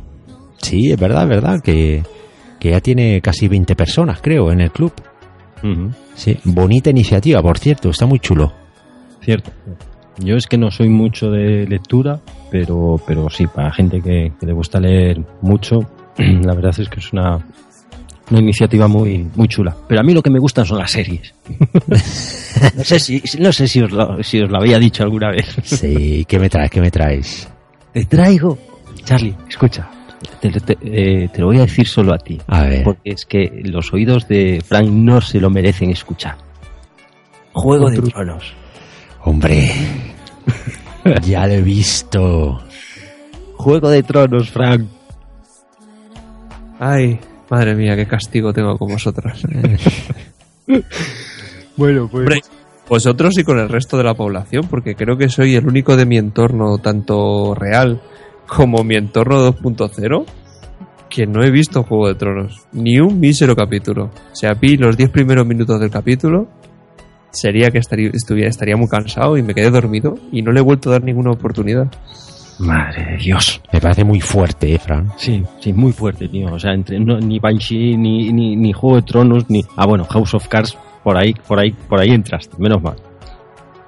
Sí, 0.58 0.92
es 0.92 1.00
verdad, 1.00 1.24
es 1.24 1.30
verdad, 1.30 1.62
que, 1.62 2.04
que 2.60 2.72
ya 2.72 2.82
tiene 2.82 3.22
casi 3.22 3.48
20 3.48 3.74
personas, 3.76 4.20
creo, 4.22 4.52
en 4.52 4.60
el 4.60 4.72
club. 4.72 4.92
Sí, 6.14 6.38
bonita 6.44 6.90
iniciativa, 6.90 7.42
por 7.42 7.58
cierto, 7.58 7.90
está 7.90 8.06
muy 8.06 8.20
chulo. 8.20 8.52
Cierto. 9.22 9.52
Yo 10.20 10.36
es 10.36 10.48
que 10.48 10.58
no 10.58 10.72
soy 10.72 10.90
mucho 10.90 11.30
de 11.30 11.66
lectura, 11.68 12.20
pero, 12.50 13.00
pero 13.06 13.30
sí, 13.30 13.46
para 13.48 13.72
gente 13.72 14.02
que, 14.02 14.32
que 14.40 14.46
le 14.46 14.54
gusta 14.54 14.80
leer 14.80 15.22
mucho, 15.42 15.80
la 16.18 16.54
verdad 16.56 16.74
es 16.80 16.90
que 16.90 17.00
es 17.00 17.14
una, 17.14 17.38
una 18.32 18.40
iniciativa 18.40 18.88
muy, 18.88 19.28
muy 19.36 19.48
chula. 19.48 19.76
Pero 19.88 20.02
a 20.02 20.04
mí 20.04 20.14
lo 20.14 20.22
que 20.24 20.30
me 20.32 20.40
gustan 20.40 20.66
son 20.66 20.80
las 20.80 20.92
series. 20.92 21.34
no 22.76 22.84
sé 22.84 23.00
si, 23.00 23.22
no 23.40 23.52
sé 23.52 23.68
si 23.68 23.82
os, 23.82 23.92
lo, 23.92 24.24
si 24.24 24.42
os 24.42 24.50
lo 24.50 24.58
había 24.58 24.80
dicho 24.80 25.04
alguna 25.04 25.30
vez. 25.30 25.56
Sí, 25.64 26.26
¿qué 26.28 26.40
me 26.40 26.50
traes? 26.50 26.72
¿Qué 26.72 26.82
me 26.82 26.90
traes? 26.92 27.48
Te 27.94 28.06
traigo. 28.06 28.58
Charlie, 29.04 29.36
escucha. 29.48 29.88
Te, 30.42 30.50
te- 30.50 30.78
eh, 30.82 31.30
te 31.32 31.40
lo 31.42 31.48
voy 31.48 31.58
a 31.58 31.62
decir 31.62 31.88
solo 31.88 32.14
a 32.14 32.18
ti. 32.18 32.40
A 32.48 32.64
ver. 32.64 32.84
Porque 32.84 33.12
es 33.12 33.26
que 33.26 33.62
los 33.66 33.94
oídos 33.94 34.28
de 34.28 34.62
Frank 34.66 34.88
no 34.90 35.22
se 35.22 35.40
lo 35.40 35.50
merecen 35.52 35.92
escuchar. 35.92 36.36
Juego 37.54 37.90
de 37.90 38.02
Tronos. 38.02 38.54
Hombre, 39.28 39.70
ya 41.24 41.46
lo 41.48 41.54
he 41.56 41.62
visto. 41.62 42.60
Juego 43.58 43.90
de 43.90 44.02
Tronos, 44.02 44.50
Frank. 44.50 44.88
Ay, 46.80 47.20
madre 47.50 47.76
mía, 47.76 47.98
qué 47.98 48.08
castigo 48.08 48.54
tengo 48.54 48.78
con 48.78 48.88
vosotros. 48.88 49.44
Bueno, 51.76 52.08
pues. 52.10 52.22
Hombre, 52.22 52.42
vosotros 52.90 53.38
y 53.38 53.44
con 53.44 53.60
el 53.60 53.70
resto 53.70 53.98
de 53.98 54.04
la 54.04 54.16
población, 54.16 54.66
porque 54.68 54.96
creo 54.96 55.16
que 55.16 55.30
soy 55.30 55.56
el 55.56 55.68
único 55.68 55.96
de 55.96 56.08
mi 56.08 56.18
entorno, 56.18 56.80
tanto 56.80 57.54
real 57.54 58.02
como 58.48 58.84
mi 58.84 58.96
entorno 58.96 59.54
2.0, 59.54 60.26
que 61.08 61.28
no 61.28 61.44
he 61.44 61.52
visto 61.52 61.84
Juego 61.84 62.08
de 62.08 62.16
Tronos. 62.16 62.66
Ni 62.72 63.00
un 63.00 63.20
mísero 63.20 63.56
capítulo. 63.56 64.06
O 64.06 64.36
sea, 64.36 64.56
vi 64.56 64.76
los 64.76 64.98
10 64.98 65.12
primeros 65.12 65.46
minutos 65.46 65.80
del 65.80 65.92
capítulo, 65.92 66.48
sería 67.40 67.72
que 67.72 67.78
estaría, 67.80 68.10
estuviera, 68.14 68.50
estaría 68.50 68.76
muy 68.78 68.88
cansado 68.88 69.38
y 69.38 69.44
me 69.44 69.54
quedé 69.54 69.70
dormido 69.72 70.16
y 70.32 70.42
no 70.42 70.52
le 70.52 70.60
he 70.60 70.64
vuelto 70.64 70.90
a 70.90 70.94
dar 70.94 71.04
ninguna 71.04 71.32
oportunidad. 71.32 71.88
Madre 72.60 73.06
de 73.12 73.18
Dios. 73.18 73.62
Me 73.72 73.80
parece 73.80 74.04
muy 74.04 74.20
fuerte, 74.20 74.74
¿eh, 74.74 74.80
Fran? 74.80 75.12
Sí, 75.18 75.44
sí, 75.60 75.72
muy 75.74 75.92
fuerte, 75.92 76.28
tío. 76.28 76.52
O 76.54 76.60
sea, 76.60 76.74
entre 76.74 77.00
no- 77.00 77.20
ni 77.20 77.38
Banshee, 77.40 77.96
ni, 77.96 78.34
ni, 78.34 78.56
ni 78.56 78.74
Juego 78.74 78.96
de 78.96 79.02
Tronos, 79.04 79.50
ni. 79.50 79.64
Ah, 79.76 79.86
bueno, 79.86 80.06
House 80.06 80.34
of 80.34 80.48
Cards, 80.48 80.76
por 81.04 81.16
ahí, 81.18 81.34
por 81.48 81.60
ahí, 81.60 81.72
por 81.88 82.00
ahí 82.00 82.10
entraste, 82.10 82.56
menos 82.58 82.82
mal. 82.82 82.96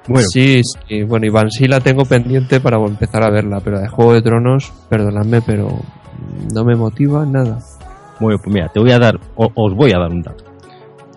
Bueno. 0.08 0.28
Sí, 0.32 0.62
sí, 0.88 1.04
bueno, 1.04 1.26
Iván 1.26 1.50
sí 1.52 1.68
la 1.68 1.80
tengo 1.80 2.06
pendiente 2.06 2.60
para 2.60 2.78
empezar 2.78 3.24
a 3.24 3.30
verla, 3.32 3.60
pero 3.64 3.80
de 3.80 3.88
Juego 3.88 4.14
de 4.14 4.22
Tronos, 4.22 4.72
perdonadme, 4.88 5.42
pero 5.42 5.70
no 6.54 6.64
me 6.64 6.76
motiva 6.76 7.26
nada. 7.26 7.60
Bueno, 8.20 8.38
pues 8.44 8.54
mira, 8.54 8.70
te 8.70 8.80
voy 8.80 8.92
a 8.92 9.00
dar, 9.00 9.20
os 9.36 9.74
voy 9.76 9.92
a 9.94 10.00
dar 10.00 10.12
un 10.12 10.22
dato. 10.22 10.44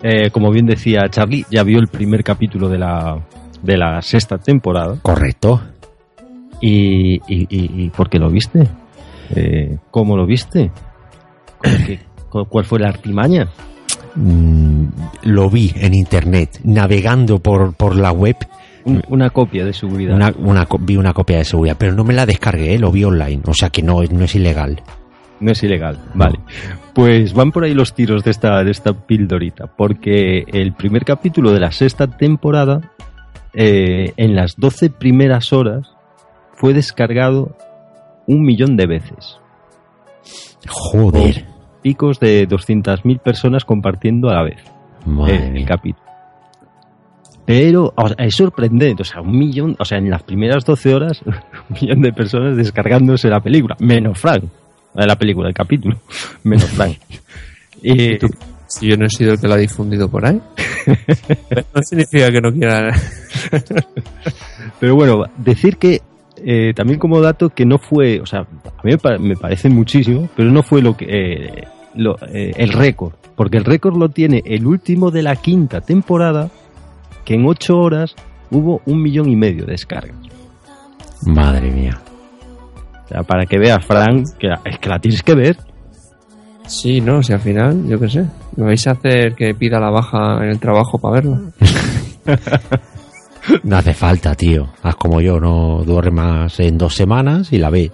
Eh, 0.05 0.31
como 0.31 0.51
bien 0.51 0.65
decía 0.65 1.07
Charlie, 1.09 1.45
ya 1.49 1.63
vio 1.63 1.79
el 1.79 1.87
primer 1.87 2.25
capítulo 2.25 2.67
de 2.67 2.77
la, 2.77 3.17
de 3.61 3.77
la 3.77 4.01
sexta 4.01 4.37
temporada. 4.37 4.97
Correcto. 5.01 5.61
¿Y, 6.59 7.21
y, 7.27 7.89
por 7.89 8.09
qué 8.09 8.19
lo 8.19 8.29
viste? 8.29 8.67
Eh, 9.35 9.77
¿Cómo 9.91 10.15
lo 10.15 10.25
viste? 10.25 10.71
¿Cuál 12.29 12.65
fue 12.65 12.79
la 12.79 12.89
artimaña? 12.89 13.47
Mm, 14.15 14.85
lo 15.23 15.49
vi 15.49 15.71
en 15.75 15.93
internet, 15.93 16.59
navegando 16.63 17.39
por, 17.39 17.73
por 17.73 17.95
la 17.95 18.11
web. 18.11 18.35
una 19.07 19.29
copia 19.29 19.65
de 19.65 19.73
seguridad. 19.73 20.15
Una, 20.37 20.67
vi 20.79 20.97
una 20.97 21.13
copia 21.13 21.37
de 21.37 21.45
seguridad, 21.45 21.75
pero 21.77 21.93
no 21.93 22.03
me 22.03 22.13
la 22.13 22.25
descargué, 22.25 22.77
lo 22.77 22.91
vi 22.91 23.03
online, 23.03 23.41
o 23.45 23.53
sea 23.53 23.69
que 23.69 23.81
no, 23.81 24.01
no 24.03 24.25
es 24.25 24.35
ilegal. 24.35 24.81
No 25.39 25.51
es 25.51 25.63
ilegal, 25.63 25.97
vale. 26.13 26.39
Pues 26.93 27.33
van 27.33 27.51
por 27.51 27.63
ahí 27.63 27.73
los 27.73 27.93
tiros 27.93 28.23
de 28.23 28.31
esta, 28.31 28.63
de 28.63 28.71
esta 28.71 28.93
pildorita, 28.93 29.67
porque 29.67 30.45
el 30.47 30.73
primer 30.73 31.03
capítulo 31.05 31.51
de 31.51 31.59
la 31.59 31.71
sexta 31.71 32.07
temporada, 32.07 32.91
eh, 33.53 34.13
en 34.17 34.35
las 34.35 34.55
12 34.57 34.89
primeras 34.89 35.51
horas, 35.53 35.95
fue 36.53 36.73
descargado 36.73 37.57
un 38.27 38.43
millón 38.43 38.77
de 38.77 38.87
veces. 38.87 39.39
Joder 40.67 41.53
picos 41.83 42.19
de 42.19 42.47
200.000 42.47 43.19
personas 43.19 43.65
compartiendo 43.65 44.29
a 44.29 44.35
la 44.35 44.43
vez 44.43 44.63
el 45.27 45.65
capítulo. 45.65 46.01
Pero 47.45 47.93
es 48.17 48.35
sorprendente, 48.35 49.01
o 49.01 49.05
sea, 49.05 49.19
un 49.21 49.37
millón, 49.37 49.75
o 49.77 49.83
sea, 49.83 49.97
en 49.97 50.09
las 50.09 50.23
primeras 50.23 50.63
12 50.63 50.95
horas, 50.95 51.21
un 51.25 51.77
millón 51.79 52.01
de 52.01 52.13
personas 52.13 52.55
descargándose 52.55 53.27
la 53.27 53.41
película, 53.41 53.75
menos 53.79 54.17
Frank, 54.17 54.45
de 55.01 55.07
la 55.07 55.17
película, 55.17 55.47
el 55.47 55.53
capítulo, 55.53 55.97
menos 56.43 56.69
Frank. 56.69 56.97
y, 57.81 58.17
si 58.67 58.87
yo 58.87 58.97
no 58.97 59.05
he 59.05 59.09
sido 59.09 59.33
el 59.33 59.39
que 59.39 59.47
la 59.47 59.55
ha 59.55 59.59
difundido 59.59 60.09
por 60.09 60.25
ahí, 60.25 60.41
no 61.75 61.81
significa 61.83 62.31
que 62.31 62.41
no 62.41 62.51
quiera. 62.51 62.91
Pero 64.79 64.95
bueno, 64.95 65.23
decir 65.37 65.77
que 65.77 66.01
eh, 66.37 66.73
también 66.75 66.99
como 66.99 67.21
dato 67.21 67.49
que 67.49 67.65
no 67.65 67.77
fue, 67.77 68.19
o 68.19 68.25
sea, 68.25 68.39
a 68.41 68.83
mí 68.83 68.95
me, 69.19 69.35
parece 69.35 69.69
muchísimo, 69.69 70.27
pero 70.35 70.49
no 70.51 70.63
fue 70.63 70.81
lo 70.81 70.97
que 70.97 71.05
eh, 71.05 71.67
eh, 72.33 72.51
el 72.55 72.73
récord, 72.73 73.13
porque 73.35 73.57
el 73.57 73.65
récord 73.65 73.95
lo 73.95 74.09
tiene 74.09 74.41
el 74.45 74.65
último 74.65 75.11
de 75.11 75.21
la 75.21 75.35
quinta 75.35 75.81
temporada, 75.81 76.49
que 77.23 77.35
en 77.35 77.45
ocho 77.45 77.77
horas 77.77 78.15
hubo 78.49 78.81
un 78.85 79.01
millón 79.01 79.29
y 79.29 79.35
medio 79.35 79.65
de 79.65 79.73
descargas. 79.73 80.17
Madre 81.25 81.69
mía. 81.69 82.01
O 83.05 83.07
sea, 83.07 83.23
para 83.23 83.45
que 83.45 83.57
veas, 83.57 83.85
Frank, 83.85 84.25
que 84.39 84.47
es 84.65 84.79
que 84.79 84.89
la 84.89 84.99
tienes 84.99 85.23
que 85.23 85.35
ver. 85.35 85.57
Sí, 86.67 87.01
no, 87.01 87.21
si 87.21 87.33
al 87.33 87.41
final, 87.41 87.85
yo 87.87 87.99
qué 87.99 88.09
sé, 88.09 88.25
me 88.55 88.65
vais 88.65 88.87
a 88.87 88.91
hacer 88.91 89.35
que 89.35 89.53
pida 89.53 89.79
la 89.79 89.89
baja 89.89 90.43
en 90.43 90.49
el 90.49 90.59
trabajo 90.59 90.97
para 90.97 91.15
verla. 91.15 91.41
No 93.63 93.77
hace 93.77 93.93
falta, 93.93 94.35
tío. 94.35 94.73
Haz 94.81 94.95
como 94.95 95.21
yo, 95.21 95.39
no 95.39 95.83
duermas 95.83 96.59
en 96.59 96.77
dos 96.77 96.95
semanas 96.95 97.51
y 97.51 97.57
la 97.57 97.69
ves. 97.69 97.91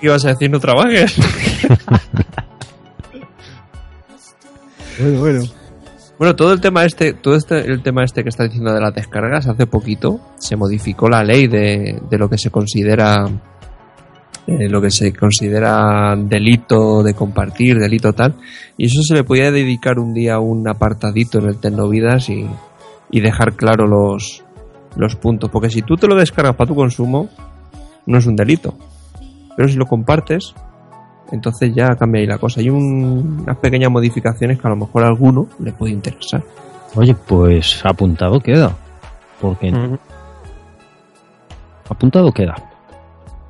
¿Qué 0.00 0.06
ibas 0.06 0.24
a 0.24 0.28
decir? 0.28 0.50
¿No 0.50 0.58
trabajes? 0.58 1.16
bueno, 4.98 5.20
bueno. 5.20 5.42
Bueno, 6.18 6.36
todo 6.36 6.52
el 6.52 6.60
tema 6.60 6.84
este, 6.84 7.12
todo 7.12 7.34
este, 7.34 7.58
el 7.58 7.82
tema 7.82 8.04
este 8.04 8.22
que 8.22 8.28
está 8.28 8.44
diciendo 8.44 8.72
de 8.72 8.80
las 8.80 8.94
descargas, 8.94 9.48
hace 9.48 9.66
poquito 9.66 10.20
se 10.38 10.56
modificó 10.56 11.08
la 11.08 11.24
ley 11.24 11.48
de, 11.48 12.00
lo 12.12 12.30
que 12.30 12.38
se 12.38 12.50
considera 12.50 13.24
eh, 14.46 14.68
lo 14.68 14.80
que 14.80 14.90
se 14.90 15.12
considera 15.12 16.14
delito 16.16 17.02
de 17.02 17.14
compartir, 17.14 17.78
delito 17.78 18.12
tal, 18.12 18.34
y 18.76 18.86
eso 18.86 19.02
se 19.02 19.14
le 19.14 19.24
podía 19.24 19.50
dedicar 19.50 19.98
un 19.98 20.12
día 20.12 20.38
un 20.38 20.68
apartadito 20.68 21.38
en 21.38 21.46
el 21.46 21.58
Tecnovidas 21.58 22.28
y, 22.28 22.46
y 23.10 23.20
dejar 23.20 23.54
claro 23.54 23.86
los, 23.86 24.44
los 24.96 25.16
puntos. 25.16 25.50
Porque 25.50 25.70
si 25.70 25.82
tú 25.82 25.96
te 25.96 26.06
lo 26.06 26.14
descargas 26.14 26.56
para 26.56 26.68
tu 26.68 26.74
consumo, 26.74 27.28
no 28.06 28.18
es 28.18 28.26
un 28.26 28.36
delito. 28.36 28.74
Pero 29.56 29.68
si 29.68 29.76
lo 29.76 29.86
compartes, 29.86 30.54
entonces 31.32 31.74
ya 31.74 31.94
cambia 31.96 32.20
ahí 32.20 32.26
la 32.26 32.38
cosa. 32.38 32.60
Hay 32.60 32.70
unas 32.70 33.56
pequeñas 33.58 33.90
modificaciones 33.90 34.58
que 34.58 34.66
a 34.66 34.70
lo 34.70 34.76
mejor 34.76 35.04
a 35.04 35.08
alguno 35.08 35.48
le 35.58 35.72
puede 35.72 35.92
interesar. 35.92 36.42
Oye, 36.94 37.14
pues 37.14 37.84
apuntado 37.84 38.40
queda. 38.40 38.76
Porque. 39.40 39.72
Apuntado 41.88 42.32
queda. 42.32 42.54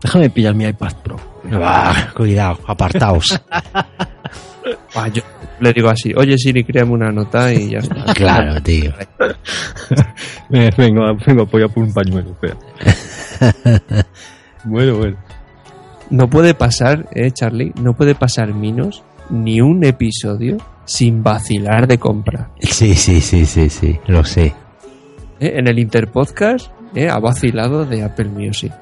Déjame 0.04 0.28
pillar 0.28 0.54
mi 0.54 0.66
iPad 0.66 0.92
Pro. 1.02 1.16
cuidado, 2.14 2.58
apartaos. 2.66 3.40
yo 5.14 5.22
le 5.60 5.72
digo 5.72 5.88
así, 5.88 6.12
oye 6.14 6.36
Siri, 6.36 6.62
créame 6.62 6.92
una 6.92 7.10
nota 7.10 7.50
y 7.52 7.70
ya 7.70 7.78
está. 7.78 8.04
Claro, 8.14 8.62
tío. 8.62 8.92
vengo, 10.50 11.00
vengo 11.26 11.40
a 11.40 11.44
apoyar 11.44 11.70
por 11.70 11.84
un 11.84 11.94
pañuelo, 11.94 12.36
bueno, 14.64 14.98
bueno. 14.98 15.16
No 16.10 16.28
puede 16.28 16.52
pasar, 16.52 17.08
eh, 17.14 17.30
Charlie, 17.30 17.72
no 17.80 17.94
puede 17.94 18.14
pasar 18.14 18.52
Minos 18.52 19.02
ni 19.30 19.62
un 19.62 19.84
episodio 19.84 20.58
sin 20.84 21.22
vacilar 21.22 21.86
de 21.86 21.96
compra. 21.96 22.50
Sí, 22.60 22.94
sí, 22.94 23.22
sí, 23.22 23.46
sí, 23.46 23.70
sí, 23.70 23.98
lo 24.06 24.22
sé. 24.22 24.54
Eh, 25.40 25.54
en 25.56 25.66
el 25.66 25.78
Interpodcast 25.78 26.70
eh, 26.94 27.08
ha 27.08 27.18
vacilado 27.18 27.86
de 27.86 28.04
Apple 28.04 28.28
Music. 28.28 28.72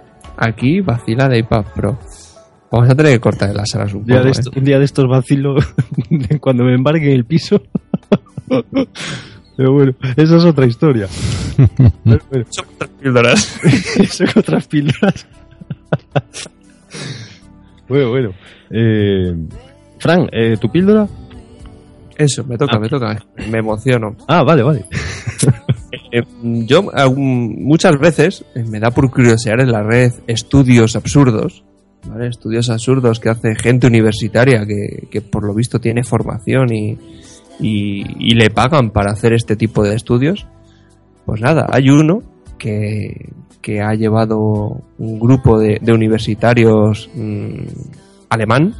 Aquí 0.43 0.81
vacila 0.81 1.29
de 1.29 1.39
iPad 1.39 1.65
Pro. 1.73 1.99
Vamos 2.73 2.91
a 2.91 2.97
tener 2.97 3.13
que 3.13 3.21
cortar 3.21 3.55
las 3.55 3.73
alas 3.77 3.95
un, 3.95 4.05
día 4.05 4.23
de 4.23 4.31
¿eh? 4.31 4.35
Un 4.57 4.65
día 4.65 4.79
de 4.81 4.85
estos 4.85 5.07
vacilo 5.07 5.55
cuando 6.41 6.65
me 6.65 6.75
embarque 6.75 7.07
en 7.07 7.13
el 7.13 7.25
piso. 7.25 7.63
Pero 9.57 9.73
bueno, 9.73 9.93
esa 10.17 10.37
es 10.37 10.45
otra 10.45 10.67
historia. 10.67 11.07
Son 11.07 12.67
otras 12.75 12.91
píldoras. 13.01 13.61
Son 14.11 14.29
otras 14.35 14.67
píldoras. 14.67 15.27
bueno, 17.89 18.11
bueno. 18.11 18.31
Eh, 18.71 19.37
Fran, 20.01 20.29
eh, 20.33 20.57
¿tu 20.61 20.69
píldora? 20.73 21.07
Eso, 22.17 22.43
me 22.43 22.59
toca, 22.59 22.79
ah. 22.79 22.81
me 22.81 22.89
toca. 22.89 23.25
Me 23.49 23.59
emociono. 23.59 24.17
Ah, 24.27 24.43
vale, 24.43 24.65
vale. 24.65 24.87
Eh, 26.12 26.22
yo 26.42 26.85
muchas 27.16 27.98
veces 27.98 28.44
me 28.55 28.79
da 28.79 28.90
por 28.90 29.11
curiosear 29.11 29.61
en 29.61 29.72
la 29.72 29.83
red 29.83 30.12
estudios 30.27 30.94
absurdos 30.94 31.64
Estudios 32.20 32.68
absurdos 32.68 33.20
que 33.20 33.29
hace 33.29 33.55
gente 33.55 33.87
universitaria 33.87 34.66
que, 34.66 35.20
por 35.20 35.44
lo 35.44 35.55
visto 35.55 35.81
tiene 35.81 36.03
formación 36.03 36.72
y, 36.72 36.98
y, 37.61 38.35
le 38.35 38.51
pagan 38.51 38.90
para 38.90 39.12
hacer 39.12 39.33
este 39.33 39.57
tipo 39.57 39.83
de 39.85 39.94
estudios. 39.94 40.46
Pues 41.25 41.40
nada, 41.40 41.66
hay 41.70 41.90
uno 41.90 42.22
que, 42.59 43.31
ha 43.81 43.94
llevado 43.94 44.83
un 44.98 45.20
grupo 45.20 45.59
de, 45.59 45.81
universitarios 45.92 47.09
mm, 47.14 47.66
alemán. 48.29 48.75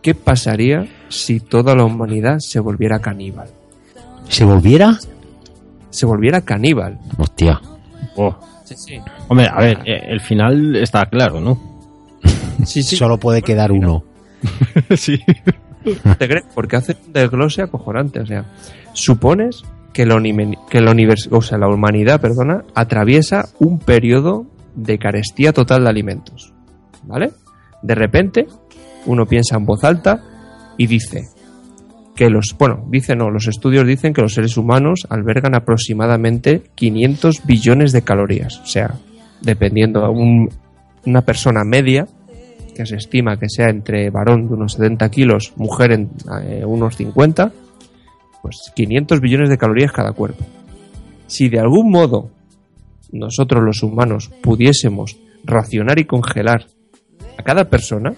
¿Qué 0.00 0.14
pasaría 0.14 0.86
si 1.08 1.40
toda 1.40 1.74
la 1.74 1.84
humanidad 1.84 2.38
se 2.38 2.60
volviera 2.60 3.00
caníbal? 3.00 3.48
¿Se 4.28 4.44
volviera? 4.44 4.98
Se 5.90 6.06
volviera 6.06 6.40
caníbal. 6.40 6.98
Hostia. 7.18 7.60
Oh. 8.16 8.34
Hombre, 9.28 9.48
a 9.48 9.58
ver, 9.58 9.78
eh, 9.84 10.06
el 10.08 10.20
final 10.20 10.76
está 10.76 11.06
claro, 11.06 11.40
¿no? 11.40 11.60
Sí, 12.64 12.82
sí. 12.82 12.96
Solo 12.96 13.18
puede 13.18 13.42
quedar 13.42 13.70
uno. 13.70 14.02
sí. 14.96 15.20
¿Te 16.18 16.28
crees? 16.28 16.44
Porque 16.54 16.76
hace 16.76 16.96
un 17.06 17.12
desglose 17.12 17.62
acojonante. 17.62 18.20
O 18.20 18.26
sea, 18.26 18.44
supones 18.92 19.62
que, 19.92 20.06
la, 20.06 20.20
que 20.70 20.80
la, 20.80 20.94
o 21.30 21.42
sea, 21.42 21.58
la 21.58 21.68
humanidad 21.68 22.20
perdona, 22.20 22.64
atraviesa 22.74 23.48
un 23.58 23.78
periodo 23.78 24.46
de 24.74 24.98
carestía 24.98 25.52
total 25.52 25.84
de 25.84 25.90
alimentos. 25.90 26.52
¿Vale? 27.04 27.32
De 27.82 27.94
repente, 27.94 28.46
uno 29.04 29.26
piensa 29.26 29.56
en 29.56 29.66
voz 29.66 29.84
alta 29.84 30.22
y 30.76 30.86
dice 30.86 31.28
que 32.16 32.30
los, 32.30 32.56
bueno, 32.58 32.84
dice 32.90 33.14
no, 33.14 33.30
los 33.30 33.46
estudios 33.46 33.86
dicen 33.86 34.14
que 34.14 34.22
los 34.22 34.34
seres 34.34 34.56
humanos 34.56 35.06
albergan 35.10 35.54
aproximadamente 35.54 36.62
500 36.74 37.46
billones 37.46 37.92
de 37.92 38.02
calorías. 38.02 38.58
O 38.60 38.66
sea, 38.66 38.94
dependiendo 39.42 40.00
de 40.00 40.08
un, 40.08 40.48
una 41.04 41.20
persona 41.20 41.62
media, 41.62 42.06
que 42.74 42.86
se 42.86 42.96
estima 42.96 43.38
que 43.38 43.48
sea 43.48 43.68
entre 43.68 44.10
varón 44.10 44.48
de 44.48 44.54
unos 44.54 44.72
70 44.72 45.10
kilos, 45.10 45.52
mujer 45.56 45.92
en 45.92 46.10
eh, 46.42 46.64
unos 46.64 46.96
50, 46.96 47.52
pues 48.42 48.72
500 48.74 49.20
billones 49.20 49.50
de 49.50 49.58
calorías 49.58 49.92
cada 49.92 50.12
cuerpo. 50.12 50.44
Si 51.26 51.48
de 51.48 51.60
algún 51.60 51.90
modo 51.90 52.30
nosotros 53.12 53.62
los 53.62 53.82
humanos 53.82 54.30
pudiésemos 54.42 55.18
racionar 55.44 55.98
y 55.98 56.06
congelar 56.06 56.66
a 57.38 57.42
cada 57.42 57.68
persona, 57.68 58.14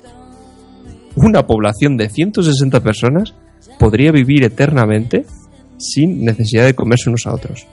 una 1.17 1.47
población 1.47 1.97
de 1.97 2.09
160 2.09 2.81
personas 2.81 3.35
podría 3.79 4.13
vivir 4.13 4.45
eternamente 4.45 5.25
sin 5.79 6.25
necesidad 6.25 6.65
de 6.65 6.75
comerse 6.75 7.09
unos 7.09 7.27
a 7.27 7.35
otros. 7.35 7.67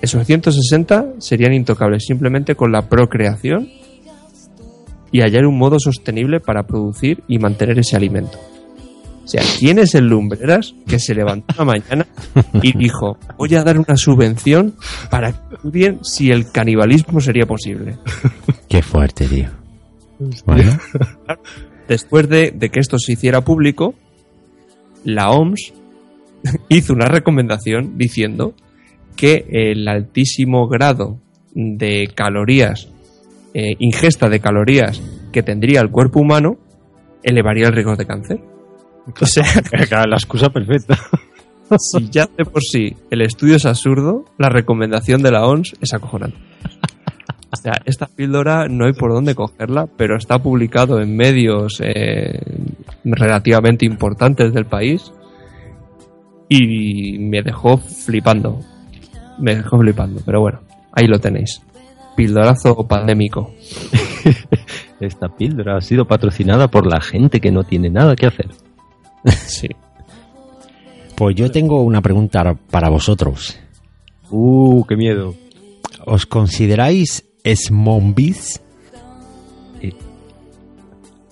Esos 0.00 0.26
160 0.26 1.14
serían 1.18 1.52
intocables 1.52 2.04
simplemente 2.04 2.54
con 2.54 2.72
la 2.72 2.88
procreación 2.88 3.68
y 5.12 5.20
hallar 5.20 5.46
un 5.46 5.58
modo 5.58 5.78
sostenible 5.78 6.40
para 6.40 6.64
producir 6.64 7.22
y 7.28 7.38
mantener 7.38 7.78
ese 7.78 7.96
alimento. 7.96 8.38
O 9.24 9.28
sea, 9.28 9.42
¿quién 9.58 9.78
es 9.78 9.94
el 9.94 10.08
Lumbreras 10.08 10.74
que 10.88 10.98
se 10.98 11.14
levantó 11.14 11.54
una 11.54 11.64
mañana 11.64 12.06
y 12.60 12.76
dijo, 12.76 13.16
voy 13.38 13.54
a 13.54 13.62
dar 13.62 13.78
una 13.78 13.96
subvención 13.96 14.74
para 15.10 15.32
que 15.32 15.54
estudien 15.54 16.00
si 16.02 16.30
el 16.32 16.50
canibalismo 16.50 17.20
sería 17.20 17.46
posible? 17.46 17.98
Qué 18.68 18.82
fuerte, 18.82 19.26
tío. 19.26 19.48
Bueno, 20.44 20.78
Después 21.88 22.28
de, 22.28 22.52
de 22.52 22.70
que 22.70 22.80
esto 22.80 22.98
se 22.98 23.12
hiciera 23.12 23.42
público, 23.42 23.94
la 25.04 25.30
OMS 25.30 25.72
hizo 26.68 26.92
una 26.92 27.06
recomendación 27.06 27.96
diciendo 27.96 28.54
que 29.16 29.44
el 29.48 29.86
altísimo 29.88 30.68
grado 30.68 31.18
de 31.54 32.10
calorías, 32.14 32.88
eh, 33.54 33.74
ingesta 33.78 34.28
de 34.28 34.40
calorías 34.40 35.00
que 35.32 35.42
tendría 35.42 35.80
el 35.80 35.90
cuerpo 35.90 36.20
humano, 36.20 36.56
elevaría 37.22 37.66
el 37.66 37.74
riesgo 37.74 37.96
de 37.96 38.06
cáncer. 38.06 38.40
O 39.20 39.26
sea, 39.26 39.44
la 40.06 40.16
excusa 40.16 40.48
perfecta. 40.50 40.98
si 41.78 42.08
ya 42.10 42.28
de 42.36 42.44
por 42.44 42.62
sí 42.62 42.96
el 43.10 43.22
estudio 43.22 43.56
es 43.56 43.66
absurdo, 43.66 44.24
la 44.38 44.48
recomendación 44.48 45.22
de 45.22 45.30
la 45.30 45.46
OMS 45.46 45.74
es 45.80 45.92
acojonante. 45.92 46.38
O 47.54 47.56
sea, 47.56 47.74
esta 47.84 48.06
píldora 48.06 48.66
no 48.66 48.86
hay 48.86 48.94
por 48.94 49.12
dónde 49.12 49.34
cogerla, 49.34 49.86
pero 49.98 50.16
está 50.16 50.42
publicado 50.42 51.00
en 51.02 51.14
medios 51.14 51.82
eh, 51.84 52.40
relativamente 53.04 53.86
importantes 53.86 54.52
del 54.52 54.66
país 54.66 55.12
y 56.48 57.18
me 57.18 57.42
dejó 57.42 57.78
flipando. 57.78 58.60
Me 59.38 59.56
dejó 59.56 59.78
flipando, 59.78 60.20
pero 60.24 60.40
bueno, 60.40 60.60
ahí 60.92 61.06
lo 61.06 61.18
tenéis. 61.18 61.62
Pildorazo 62.16 62.86
pandémico. 62.86 63.52
Esta 65.00 65.28
píldora 65.28 65.78
ha 65.78 65.80
sido 65.80 66.06
patrocinada 66.06 66.68
por 66.68 66.86
la 66.86 67.00
gente 67.00 67.40
que 67.40 67.50
no 67.50 67.64
tiene 67.64 67.90
nada 67.90 68.14
que 68.14 68.26
hacer. 68.26 68.48
Sí. 69.46 69.68
pues 71.14 71.36
yo 71.36 71.48
tengo 71.52 71.82
una 71.82 72.00
pregunta 72.00 72.54
para 72.70 72.88
vosotros. 72.88 73.56
Uh, 74.30 74.84
qué 74.84 74.96
miedo. 74.96 75.34
¿Os 76.04 76.26
consideráis 76.26 77.24
zombies? 77.54 78.61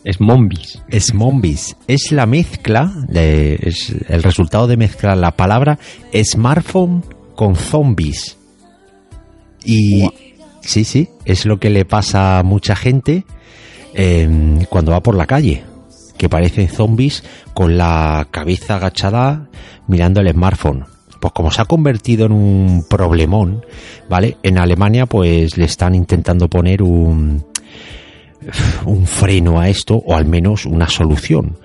Es 0.04 0.20
Mombis. 0.20 0.80
Smombis 0.98 1.76
es 1.86 2.10
la 2.12 2.26
mezcla, 2.26 2.90
de- 3.08 3.58
es 3.62 3.94
el 4.08 4.22
resultado 4.22 4.66
de 4.66 4.76
mezclar 4.76 5.16
la 5.16 5.32
palabra 5.32 5.78
smartphone 6.24 7.04
con 7.34 7.54
zombies. 7.54 8.36
Y 9.64 10.08
sí, 10.62 10.84
sí, 10.84 11.08
es 11.24 11.44
lo 11.44 11.58
que 11.60 11.70
le 11.70 11.84
pasa 11.84 12.38
a 12.38 12.42
mucha 12.42 12.74
gente 12.76 13.24
eh, 13.94 14.64
cuando 14.70 14.92
va 14.92 15.02
por 15.02 15.14
la 15.16 15.26
calle, 15.26 15.64
que 16.16 16.28
parecen 16.28 16.68
zombies 16.68 17.24
con 17.52 17.76
la 17.76 18.26
cabeza 18.30 18.76
agachada 18.76 19.48
mirando 19.86 20.20
el 20.20 20.30
smartphone. 20.32 20.84
Pues 21.20 21.34
como 21.34 21.50
se 21.50 21.60
ha 21.60 21.66
convertido 21.66 22.24
en 22.24 22.32
un 22.32 22.86
problemón, 22.88 23.62
¿vale? 24.08 24.38
En 24.42 24.56
Alemania 24.58 25.04
pues 25.04 25.58
le 25.58 25.66
están 25.66 25.94
intentando 25.94 26.48
poner 26.48 26.82
un, 26.82 27.44
un 28.86 29.06
freno 29.06 29.60
a 29.60 29.68
esto 29.68 29.94
o 29.96 30.14
al 30.14 30.26
menos 30.26 30.66
una 30.66 30.88
solución. 30.88 31.56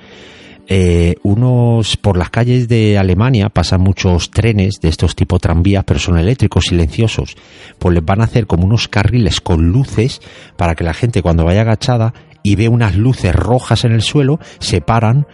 Eh, 0.67 1.15
unos 1.21 1.95
por 1.95 2.17
las 2.17 2.31
calles 2.31 2.67
de 2.67 2.97
Alemania 2.97 3.49
pasan 3.49 3.81
muchos 3.81 4.31
trenes 4.31 4.79
de 4.81 4.89
estos 4.89 5.15
tipo 5.15 5.38
tranvías, 5.38 5.83
pero 5.85 5.99
son 5.99 6.17
eléctricos, 6.17 6.65
silenciosos. 6.65 7.35
Pues 7.77 7.93
les 7.93 8.03
van 8.03 8.21
a 8.21 8.23
hacer 8.23 8.47
como 8.47 8.65
unos 8.65 8.88
carriles 8.88 9.41
con 9.41 9.67
luces 9.71 10.21
para 10.57 10.73
que 10.73 10.83
la 10.83 10.95
gente 10.95 11.21
cuando 11.21 11.45
vaya 11.45 11.61
agachada 11.61 12.15
y 12.41 12.55
ve 12.55 12.67
unas 12.67 12.95
luces 12.95 13.35
rojas 13.35 13.85
en 13.85 13.91
el 13.91 14.01
suelo 14.01 14.39
se 14.59 14.81
paran 14.81 15.27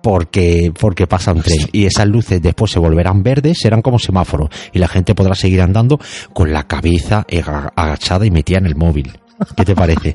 porque 0.00 0.72
porque 0.78 1.08
pasa 1.08 1.32
un 1.32 1.42
tren 1.42 1.58
y 1.72 1.86
esas 1.86 2.06
luces 2.06 2.40
después 2.40 2.70
se 2.70 2.78
volverán 2.78 3.24
verdes, 3.24 3.58
serán 3.60 3.82
como 3.82 3.98
semáforos 3.98 4.48
y 4.72 4.78
la 4.78 4.86
gente 4.86 5.16
podrá 5.16 5.34
seguir 5.34 5.60
andando 5.60 5.98
con 6.32 6.52
la 6.52 6.68
cabeza 6.68 7.26
aga- 7.28 7.72
agachada 7.74 8.24
y 8.26 8.30
metida 8.30 8.58
en 8.58 8.66
el 8.66 8.76
móvil. 8.76 9.10
¿Qué 9.56 9.64
te 9.64 9.74
parece? 9.74 10.14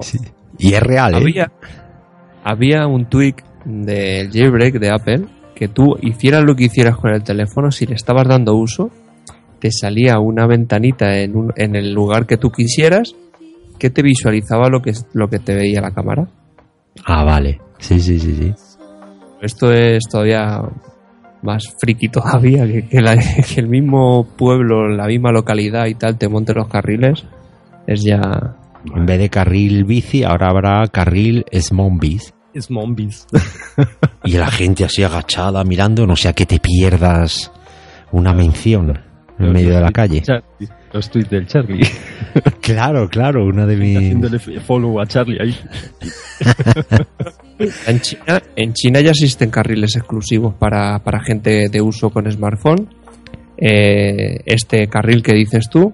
Sí. 0.00 0.18
Y 0.58 0.74
es 0.74 0.82
real, 0.82 1.14
¿eh? 1.14 1.16
Había, 1.18 1.52
había 2.44 2.86
un 2.86 3.06
tweak 3.06 3.44
del 3.64 4.30
jailbreak 4.30 4.74
de 4.78 4.90
Apple 4.90 5.24
que 5.54 5.68
tú 5.68 5.96
hicieras 6.00 6.42
lo 6.44 6.54
que 6.56 6.64
hicieras 6.64 6.96
con 6.96 7.10
el 7.12 7.22
teléfono, 7.22 7.70
si 7.70 7.86
le 7.86 7.94
estabas 7.94 8.26
dando 8.26 8.54
uso, 8.56 8.90
te 9.60 9.70
salía 9.70 10.18
una 10.18 10.46
ventanita 10.46 11.18
en, 11.18 11.36
un- 11.36 11.52
en 11.56 11.76
el 11.76 11.92
lugar 11.92 12.26
que 12.26 12.36
tú 12.36 12.50
quisieras 12.50 13.14
que 13.78 13.90
te 13.90 14.02
visualizaba 14.02 14.68
lo 14.68 14.80
que, 14.80 14.92
lo 15.12 15.28
que 15.28 15.38
te 15.38 15.54
veía 15.54 15.80
la 15.80 15.92
cámara. 15.92 16.26
Ah, 17.04 17.24
vale. 17.24 17.60
Sí, 17.78 18.00
sí, 18.00 18.18
sí, 18.18 18.34
sí. 18.36 18.54
Esto 19.40 19.72
es 19.72 20.04
todavía 20.10 20.60
más 21.42 21.64
friki 21.80 22.08
todavía 22.08 22.66
que, 22.66 22.86
que 22.88 23.00
la- 23.00 23.16
que 23.54 23.60
el 23.60 23.68
mismo 23.68 24.26
pueblo, 24.36 24.88
la 24.88 25.06
misma 25.06 25.32
localidad 25.32 25.86
y 25.86 25.94
tal 25.94 26.16
te 26.18 26.28
monte 26.28 26.54
los 26.54 26.68
carriles. 26.68 27.24
Es 27.86 28.02
ya. 28.04 28.56
En 28.94 29.06
vez 29.06 29.18
de 29.18 29.28
carril 29.28 29.84
bici, 29.84 30.24
ahora 30.24 30.48
habrá 30.50 30.86
carril 30.88 31.44
zombies. 31.60 32.32
Es 32.54 32.70
Mombis. 32.70 33.26
Y 34.24 34.32
la 34.36 34.48
gente 34.50 34.84
así 34.84 35.02
agachada 35.02 35.64
mirando, 35.64 36.06
no 36.06 36.16
sea 36.16 36.34
que 36.34 36.44
te 36.44 36.58
pierdas 36.60 37.50
una 38.12 38.34
mención 38.34 39.00
en 39.38 39.52
medio 39.52 39.74
de 39.74 39.80
la 39.80 39.90
calle. 39.90 40.20
Charlie. 40.20 40.68
Los 40.92 41.08
tweets 41.10 41.30
del 41.30 41.46
Charlie. 41.46 41.86
Claro, 42.60 43.08
claro, 43.08 43.44
una 43.46 43.66
de 43.66 43.76
mis... 43.78 43.96
Haciéndole 43.96 44.38
follow 44.38 45.00
a 45.00 45.06
Charlie 45.06 45.38
ahí. 45.40 45.56
En 47.86 48.00
China, 48.00 48.42
en 48.56 48.72
China 48.72 49.00
ya 49.00 49.10
existen 49.10 49.50
carriles 49.50 49.96
exclusivos 49.96 50.54
para, 50.54 50.98
para 51.00 51.20
gente 51.20 51.68
de 51.68 51.80
uso 51.80 52.10
con 52.10 52.30
smartphone. 52.30 52.88
Eh, 53.56 54.40
este 54.46 54.88
carril 54.88 55.22
que 55.22 55.34
dices 55.34 55.68
tú. 55.70 55.92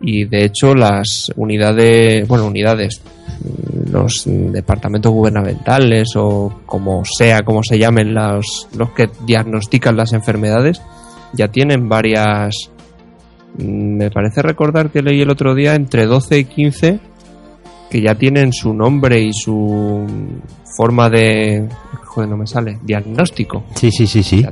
Y 0.00 0.24
de 0.24 0.44
hecho, 0.44 0.74
las 0.74 1.30
unidades, 1.36 2.26
bueno, 2.26 2.46
unidades, 2.46 3.02
los 3.90 4.24
departamentos 4.26 5.12
gubernamentales 5.12 6.08
o 6.16 6.62
como 6.66 7.04
sea, 7.04 7.42
como 7.42 7.62
se 7.62 7.78
llamen 7.78 8.12
los, 8.12 8.68
los 8.76 8.90
que 8.90 9.08
diagnostican 9.24 9.96
las 9.96 10.12
enfermedades, 10.12 10.82
ya 11.34 11.48
tienen 11.48 11.88
varias. 11.88 12.70
mm, 13.58 13.96
Me 13.96 14.10
parece 14.10 14.42
recordar 14.42 14.90
que 14.90 15.02
leí 15.02 15.20
el 15.20 15.30
otro 15.30 15.54
día 15.54 15.74
entre 15.76 16.06
12 16.06 16.38
y 16.38 16.44
15 16.46 17.11
que 17.92 18.00
ya 18.00 18.14
tienen 18.14 18.54
su 18.54 18.72
nombre 18.72 19.20
y 19.20 19.34
su 19.34 20.06
forma 20.74 21.10
de. 21.10 21.68
Joder, 22.06 22.30
no 22.30 22.38
me 22.38 22.46
sale. 22.46 22.78
Diagnóstico. 22.82 23.64
Sí, 23.74 23.90
sí, 23.90 24.06
sí, 24.06 24.22
sí. 24.22 24.46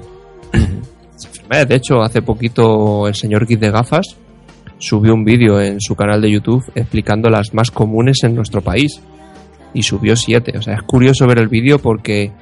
De 1.50 1.74
hecho, 1.74 2.02
hace 2.02 2.20
poquito 2.20 3.08
el 3.08 3.14
señor 3.14 3.46
Kid 3.46 3.58
de 3.58 3.70
Gafas 3.70 4.14
subió 4.76 5.14
un 5.14 5.24
vídeo 5.24 5.58
en 5.58 5.80
su 5.80 5.96
canal 5.96 6.20
de 6.20 6.30
YouTube 6.30 6.62
explicando 6.74 7.30
las 7.30 7.54
más 7.54 7.70
comunes 7.70 8.22
en 8.24 8.34
nuestro 8.34 8.60
país. 8.60 9.00
Y 9.72 9.84
subió 9.84 10.16
siete. 10.16 10.58
O 10.58 10.60
sea, 10.60 10.74
es 10.74 10.82
curioso 10.82 11.26
ver 11.26 11.38
el 11.38 11.48
vídeo 11.48 11.78
porque 11.78 12.32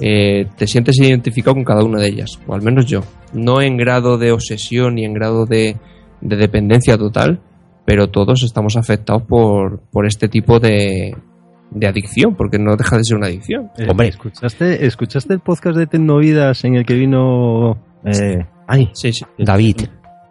eh, 0.00 0.48
te 0.56 0.66
sientes 0.66 0.98
identificado 0.98 1.54
con 1.54 1.64
cada 1.64 1.84
una 1.84 2.00
de 2.00 2.08
ellas. 2.08 2.36
O 2.48 2.54
al 2.54 2.62
menos 2.62 2.86
yo. 2.86 3.02
No 3.32 3.62
en 3.62 3.76
grado 3.76 4.18
de 4.18 4.32
obsesión 4.32 4.96
ni 4.96 5.04
en 5.04 5.12
grado 5.12 5.46
de, 5.46 5.76
de 6.20 6.36
dependencia 6.36 6.98
total. 6.98 7.42
Pero 7.88 8.10
todos 8.10 8.42
estamos 8.42 8.76
afectados 8.76 9.22
por, 9.22 9.80
por 9.90 10.04
este 10.04 10.28
tipo 10.28 10.60
de, 10.60 11.16
de 11.70 11.86
adicción. 11.86 12.34
Porque 12.34 12.58
no 12.58 12.76
deja 12.76 12.98
de 12.98 13.04
ser 13.04 13.16
una 13.16 13.28
adicción. 13.28 13.70
Eh, 13.78 13.86
Hombre. 13.88 14.08
¿escuchaste, 14.08 14.84
¿escuchaste 14.84 15.32
el 15.32 15.40
podcast 15.40 15.78
de 15.78 15.86
Tecnovidas 15.86 16.66
en 16.66 16.74
el 16.74 16.84
que 16.84 16.92
vino... 16.92 17.78
Eh, 18.04 18.44
ay, 18.66 18.90
Sí, 18.92 19.14
sí. 19.14 19.24
David, 19.38 19.86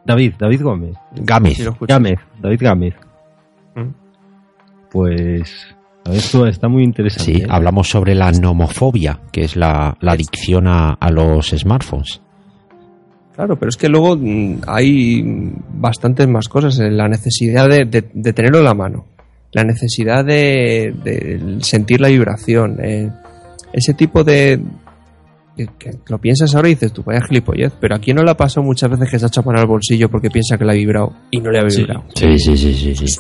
David, 0.06 0.36
David 0.38 0.62
Gómez. 0.62 0.98
Gámez. 1.16 1.58
Sí. 1.58 1.66
Gámez, 1.82 2.20
David 2.40 2.60
Gámez. 2.62 2.94
Mm. 3.76 3.90
Pues... 4.92 5.76
Esto 6.14 6.46
está 6.46 6.68
muy 6.68 6.84
interesante. 6.84 7.34
Sí, 7.34 7.42
¿eh? 7.42 7.48
hablamos 7.50 7.90
sobre 7.90 8.14
la 8.14 8.32
nomofobia, 8.32 9.20
que 9.32 9.46
es 9.46 9.56
la, 9.56 9.98
la 10.00 10.12
adicción 10.12 10.68
a, 10.68 10.94
a 10.94 11.10
los 11.10 11.48
smartphones. 11.50 12.22
Claro, 13.38 13.56
pero 13.56 13.70
es 13.70 13.78
que 13.78 13.88
luego 13.88 14.18
mm, 14.18 14.62
hay 14.68 15.54
bastantes 15.76 16.28
más 16.28 16.50
cosas. 16.50 16.78
eh, 16.80 16.90
La 16.92 17.08
necesidad 17.08 17.70
de, 17.70 17.86
de- 17.86 18.10
de 18.14 18.34
tenerlo 18.34 18.58
en 18.58 18.66
la 18.66 18.74
mano. 18.74 19.06
La 19.54 19.64
necesidad 19.64 20.26
de, 20.26 20.94
de 21.04 21.58
sentir 21.62 22.02
la 22.02 22.10
vibración. 22.10 22.78
eh, 22.84 23.10
ese 23.72 23.94
tipo 23.94 24.24
de... 24.24 24.60
Que, 25.56 25.66
que 25.80 25.92
lo 26.10 26.20
piensas 26.20 26.54
ahora 26.56 26.68
y 26.70 26.74
dices, 26.76 26.92
tú 26.94 27.02
vaya 27.04 27.22
gilipollez. 27.22 27.74
Pero 27.80 27.96
aquí 27.96 28.14
no 28.14 28.24
le 28.24 28.32
ha 28.32 28.38
pasado 28.38 28.64
muchas 28.66 28.90
veces 28.90 29.10
que 29.10 29.20
se 29.20 29.26
ha 29.26 29.28
echado 29.28 29.46
mano 29.48 29.60
al 29.60 29.68
bolsillo 29.68 30.10
porque 30.10 30.30
piensa 30.30 30.58
que 30.58 30.66
le 30.66 30.72
ha 30.72 30.76
vibrado 30.76 31.14
y 31.32 31.40
no 31.40 31.50
le 31.52 31.60
ha 31.60 31.64
vibrado. 31.64 32.04
Sí, 32.16 32.38
sí, 32.40 32.58
sí, 32.58 32.74
sí, 32.74 32.96
sí. 33.08 33.20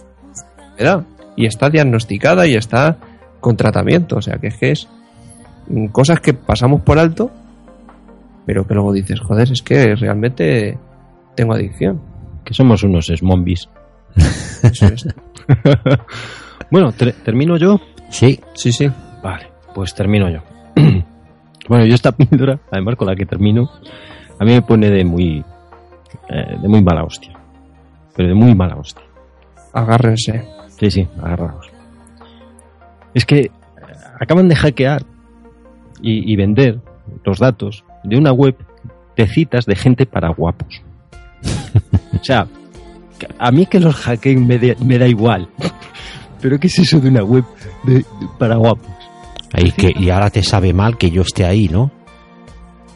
¿verdad? 0.78 1.04
Y 1.36 1.46
está 1.48 1.70
diagnosticada 1.70 2.46
y 2.48 2.56
está 2.56 2.98
con 3.40 3.56
tratamiento. 3.56 4.18
O 4.18 4.22
sea, 4.22 4.38
que 4.38 4.48
es 4.48 4.58
que 4.58 4.72
es 4.72 4.88
mm, 5.68 5.88
cosas 5.88 6.20
que 6.22 6.34
pasamos 6.34 6.82
por 6.82 6.98
alto 7.00 7.32
pero 8.48 8.66
que 8.66 8.74
luego 8.74 8.92
dices, 8.94 9.20
joder, 9.20 9.52
es 9.52 9.62
que 9.62 9.94
realmente 9.96 10.80
tengo 11.36 11.54
adicción. 11.54 12.02
Que 12.44 12.56
somos 12.56 12.82
unos 12.84 13.06
smombis. 13.16 13.70
Eso 14.64 14.88
es. 14.88 15.06
bueno, 16.72 16.92
ter- 16.94 17.14
¿termino 17.24 17.58
yo? 17.58 17.80
Sí, 18.10 18.40
Sí, 18.56 18.72
sí. 18.72 18.90
Vale, 19.22 19.48
pues 19.76 19.94
termino 19.94 20.30
yo. 20.30 20.40
bueno, 21.70 21.86
yo 21.86 21.94
esta 21.94 22.12
píldora, 22.18 22.60
además 22.72 22.96
con 22.96 23.08
la 23.08 23.16
que 23.16 23.26
termino, 23.26 23.70
a 24.40 24.46
mí 24.46 24.52
me 24.54 24.62
pone 24.62 24.90
de 24.90 25.04
muy, 25.04 25.44
eh, 26.30 26.58
de 26.62 26.68
muy 26.68 26.82
mala 26.82 27.04
hostia. 27.04 27.34
Pero 28.16 28.30
de 28.30 28.36
muy 28.36 28.56
mala 28.56 28.76
hostia. 28.78 29.04
Agárrense. 29.74 30.48
Sí, 30.80 30.90
sí, 30.90 31.08
agarrados. 31.22 31.70
Es 33.14 33.26
que 33.26 33.40
eh, 33.42 33.52
acaban 34.20 34.48
de 34.48 34.56
hackear 34.56 35.04
y, 36.02 36.32
y 36.32 36.36
vender 36.36 36.80
los 37.26 37.40
datos 37.40 37.84
de 38.08 38.18
una 38.18 38.32
web 38.32 38.56
de 39.16 39.28
citas 39.28 39.66
de 39.66 39.76
gente 39.76 40.06
para 40.06 40.30
guapos. 40.30 40.82
o 42.20 42.24
sea, 42.24 42.48
a 43.40 43.52
mí 43.52 43.66
que 43.66 43.80
los 43.80 43.96
hackeen 43.96 44.46
me, 44.48 44.58
de- 44.60 44.76
me 44.84 44.98
da 44.98 45.08
igual. 45.08 45.48
Pero 46.42 46.60
¿qué 46.60 46.68
es 46.68 46.78
eso 46.80 47.00
de 47.00 47.10
una 47.10 47.24
web 47.24 47.44
de- 47.84 47.94
de- 47.96 48.06
para 48.38 48.56
guapos? 48.56 48.88
ahí 49.54 49.72
que, 49.72 49.94
y 49.98 50.10
ahora 50.10 50.30
te 50.30 50.44
sabe 50.44 50.74
mal 50.74 50.98
que 50.98 51.10
yo 51.10 51.22
esté 51.22 51.46
ahí, 51.46 51.68
¿no? 51.70 51.90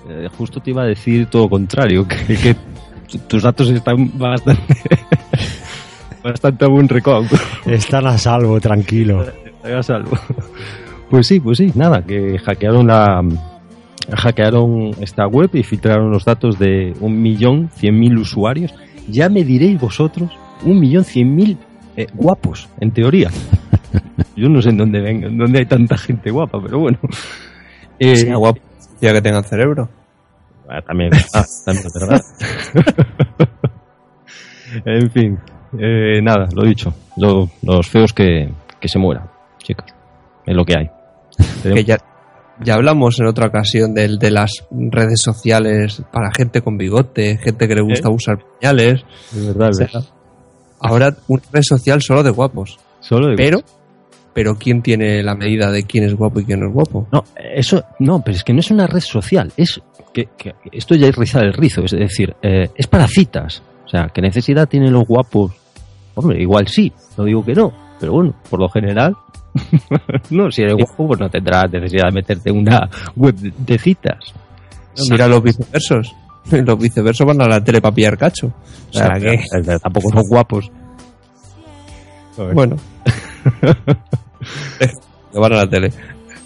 Eh, 0.10 0.28
justo 0.38 0.60
te 0.60 0.72
iba 0.72 0.84
a 0.84 0.86
decir 0.86 1.26
todo 1.28 1.50
contrario, 1.50 2.06
que, 2.08 2.36
que 2.38 2.56
tu- 3.10 3.18
tus 3.20 3.42
datos 3.44 3.70
están 3.70 4.12
bastante, 4.18 4.62
bastante 6.24 6.66
a 6.66 6.68
buen 6.68 6.88
recaudo. 6.90 7.30
Están 7.66 8.06
a 8.08 8.18
salvo, 8.18 8.60
tranquilo. 8.60 9.24
Están 9.24 9.74
a 9.76 9.84
salvo. 9.84 10.12
Pues 11.10 11.28
sí, 11.28 11.40
pues 11.40 11.58
sí, 11.58 11.72
nada, 11.76 12.04
que 12.06 12.38
hackearon 12.40 12.88
la 12.88 13.22
hackearon 14.16 14.92
esta 15.02 15.28
web 15.28 15.50
y 15.54 15.64
filtraron 15.64 16.12
los 16.12 16.26
datos 16.26 16.58
de 16.60 16.94
un 17.00 17.22
millón 17.22 17.70
cien 17.76 18.00
mil 18.00 18.18
usuarios. 18.18 18.74
Ya 19.08 19.30
me 19.30 19.44
diréis 19.44 19.80
vosotros, 19.80 20.32
un 20.64 20.80
millón 20.80 21.04
cien 21.04 21.36
mil 21.36 21.58
eh, 21.98 22.08
guapos, 22.14 22.70
en 22.80 22.92
teoría. 22.92 23.30
Yo 24.36 24.48
no 24.50 24.62
sé 24.62 24.70
en 24.70 24.78
dónde 24.78 25.02
ven, 25.02 25.24
en 25.24 25.38
dónde 25.38 25.60
hay 25.60 25.66
tanta 25.66 25.98
gente 25.98 26.32
guapa, 26.32 26.60
pero 26.62 26.80
bueno. 26.80 26.98
Eh, 28.00 28.16
Sea 28.16 28.36
guapo. 28.38 28.60
Ya 29.02 29.14
que 29.14 29.22
tengan 29.22 29.44
cerebro. 29.44 29.90
Ah, 30.70 30.82
también, 30.82 31.12
ah, 31.34 31.44
también 31.66 31.88
es 31.88 31.94
verdad. 31.94 32.22
en 34.86 35.12
fin, 35.12 35.40
eh, 35.78 36.22
nada, 36.22 36.48
lo 36.54 36.64
dicho. 36.64 36.94
Lo- 37.18 37.50
los 37.64 37.90
feos 37.90 38.14
que, 38.14 38.50
que 38.80 38.88
se 38.88 39.00
mueran, 39.00 39.30
chicos. 39.58 39.86
Es 40.46 40.56
lo 40.56 40.64
que 40.66 40.78
hay. 40.78 40.90
Que 41.64 41.84
ya, 41.84 41.98
ya 42.64 42.76
hablamos 42.76 43.20
en 43.20 43.28
otra 43.28 43.48
ocasión 43.48 43.94
del 43.94 44.18
de 44.20 44.32
las 44.32 44.66
redes 44.72 45.22
sociales 45.24 46.02
para 46.12 46.32
gente 46.36 46.62
con 46.62 46.78
bigote, 46.78 47.38
gente 47.38 47.68
que 47.68 47.76
le 47.76 47.82
gusta 47.82 48.10
usar 48.10 48.38
pañales. 48.60 49.02
Es 49.36 49.48
verdad, 49.48 49.70
O 49.70 49.74
sea. 49.74 49.90
Ahora 50.80 51.16
una 51.28 51.44
red 51.52 51.62
social 51.64 52.02
solo 52.02 52.24
de 52.24 52.32
guapos. 52.32 52.80
Solo 53.00 53.28
de- 53.30 53.36
Pero, 53.36 53.60
pero 54.34 54.56
¿quién 54.56 54.82
tiene 54.82 55.22
la 55.24 55.36
medida 55.36 55.72
de 55.72 55.84
quién 55.84 56.04
es 56.06 56.16
guapo 56.16 56.40
y 56.40 56.46
quién 56.46 56.60
no 56.62 56.68
es 56.68 56.74
guapo? 56.74 57.08
No, 57.12 57.24
eso, 57.54 57.84
no, 58.00 58.22
pero 58.24 58.38
es 58.38 58.44
que 58.44 58.54
no 58.54 58.60
es 58.62 58.72
una 58.72 58.88
red 58.88 59.00
social. 59.02 59.52
Es 59.58 59.80
que, 60.14 60.30
que 60.38 60.54
esto 60.72 60.96
ya 60.96 61.08
es 61.08 61.16
rizar 61.16 61.44
el 61.44 61.54
rizo. 61.54 61.84
Es 61.86 61.92
decir, 61.92 62.36
eh, 62.42 62.70
es 62.76 62.88
para 62.88 63.08
citas. 63.08 63.62
O 63.86 63.90
sea, 63.90 64.10
¿qué 64.14 64.22
necesidad 64.22 64.68
tienen 64.68 64.94
los 64.94 65.06
guapos? 65.06 65.52
Hombre, 66.16 66.42
igual 66.42 66.68
sí, 66.68 66.92
no 67.18 67.26
digo 67.26 67.44
que 67.46 67.54
no. 67.54 67.72
Pero 68.02 68.14
bueno, 68.14 68.34
por 68.50 68.60
lo 68.60 68.68
general, 68.68 69.16
no, 70.32 70.52
si 70.52 70.64
eres 70.64 70.74
guapo, 70.74 71.08
pues 71.10 71.20
no 71.20 71.30
tendrás 71.30 71.72
necesidad 71.72 72.06
de 72.08 72.12
meterte 72.12 72.50
en 72.50 72.58
una 72.58 72.90
web 73.16 73.36
de, 73.36 73.78
citas. 73.78 74.34
Mira 75.10 75.28
los 75.28 75.44
viceversos. 75.44 76.14
Los 76.52 76.80
viceversos 76.80 77.28
van 77.28 77.40
a 77.44 77.48
la 77.48 77.64
tele 77.64 77.80
para 77.80 77.94
pillar 77.94 78.18
cacho. 78.18 78.48
O 78.90 78.94
sea 78.94 79.12
que, 79.20 79.40
tampoco 79.80 80.10
son 80.10 80.24
guapos. 80.28 80.72
bueno. 82.52 82.78
que 84.80 84.88
van 85.40 85.54
a 85.54 85.58
la 85.58 85.70
tele. 85.70 85.92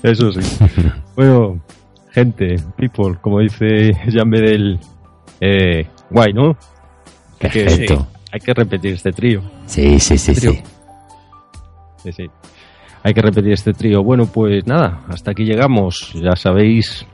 Eso 0.04 0.34
sí. 0.34 0.42
bueno, 1.16 1.62
gente, 2.12 2.58
people, 2.76 3.16
como 3.22 3.40
dice 3.40 3.94
Jean 4.10 4.30
Bedel, 4.30 4.78
eh, 5.40 5.88
guay, 6.10 6.34
¿no? 6.34 6.58
Hay 7.40 7.50
que- 7.50 7.64
Perfecto. 7.64 8.08
Hay 8.34 8.42
que 8.42 8.54
repetir 8.54 8.96
este 8.96 9.14
trío. 9.14 9.42
Sí, 9.66 9.98
sí, 9.98 10.18
sí, 10.18 10.36
sí. 10.36 10.62
Hay 13.04 13.14
que 13.14 13.22
repetir 13.22 13.54
este 13.54 13.74
trío. 13.74 14.04
Bueno, 14.04 14.26
pues 14.26 14.66
nada, 14.66 15.02
hasta 15.08 15.32
aquí 15.32 15.44
llegamos. 15.44 16.12
Ya 16.14 16.36
sabéis, 16.36 17.06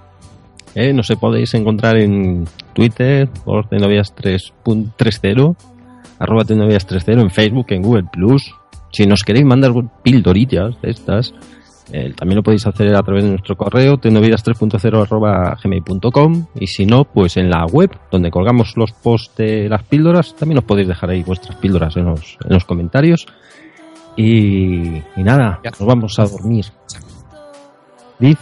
eh, 0.76 0.94
nos 0.94 1.10
podéis 1.20 1.54
encontrar 1.54 1.98
en 1.98 2.46
Twitter 2.74 3.28
por 3.44 3.68
Tenovias 3.68 4.16
3.30, 4.16 5.56
arroba 6.20 6.46
Tenovias 6.46 6.86
30, 6.86 7.12
en 7.14 7.30
Facebook, 7.30 7.68
en 7.70 7.82
Google 7.82 8.06
Plus. 8.12 8.54
Si 8.92 9.06
nos 9.06 9.24
queréis 9.24 9.46
mandar 9.46 9.74
pildorillas 10.04 10.82
de 10.82 10.92
estas, 10.92 11.34
eh, 11.94 12.14
también 12.16 12.38
lo 12.38 12.44
podéis 12.44 12.66
hacer 12.68 12.96
a 12.96 13.02
través 13.02 13.24
de 13.24 13.32
nuestro 13.32 13.58
correo, 13.58 13.98
tenovidas3.0 13.98 15.02
arroba 15.02 15.58
gmail.com 15.62 16.46
y 16.56 16.68
si 16.68 16.86
no, 16.86 17.04
pues 17.04 17.36
en 17.36 17.50
la 17.50 17.66
web 17.66 17.92
donde 18.10 18.32
colgamos 18.32 18.78
los 18.78 18.94
posts 18.94 19.36
de 19.36 19.68
las 19.68 19.84
píldoras, 19.84 20.36
también 20.36 20.60
os 20.60 20.64
podéis 20.64 20.88
dejar 20.88 21.10
ahí 21.10 21.24
vuestras 21.24 21.58
píldoras 21.58 21.98
en 21.98 22.06
los, 22.06 22.38
en 22.46 22.54
los 22.54 22.64
comentarios. 22.64 23.28
Y, 24.16 24.98
y 25.16 25.24
nada, 25.24 25.60
Ya. 25.64 25.72
nos 25.72 25.86
vamos 25.88 26.20
a 26.20 26.26
dormir. 26.26 26.66
Di, 28.20 28.38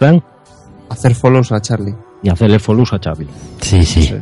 Hacer 0.89 1.15
follows 1.15 1.51
a 1.51 1.61
Charlie. 1.61 1.95
y 2.23 2.29
hacerle 2.29 2.59
follows 2.59 2.91
a 2.93 2.99
Charlie. 2.99 3.27
Sí, 3.61 3.83
sí. 3.83 4.13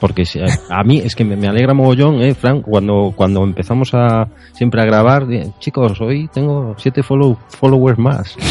Porque 0.00 0.26
si- 0.26 0.40
a 0.40 0.82
mí 0.84 0.98
es 0.98 1.14
que 1.14 1.24
me, 1.24 1.36
me 1.36 1.46
alegra 1.48 1.72
mogollón, 1.74 2.20
eh, 2.22 2.34
Frank, 2.34 2.62
cuando, 2.64 3.12
cuando 3.14 3.44
empezamos 3.44 3.94
a 3.94 4.26
siempre 4.52 4.82
a 4.82 4.84
grabar, 4.84 5.26
chicos, 5.60 6.00
hoy 6.00 6.28
tengo 6.32 6.74
7 6.76 7.02
follow, 7.04 7.38
followers 7.48 7.98
más. 7.98 8.36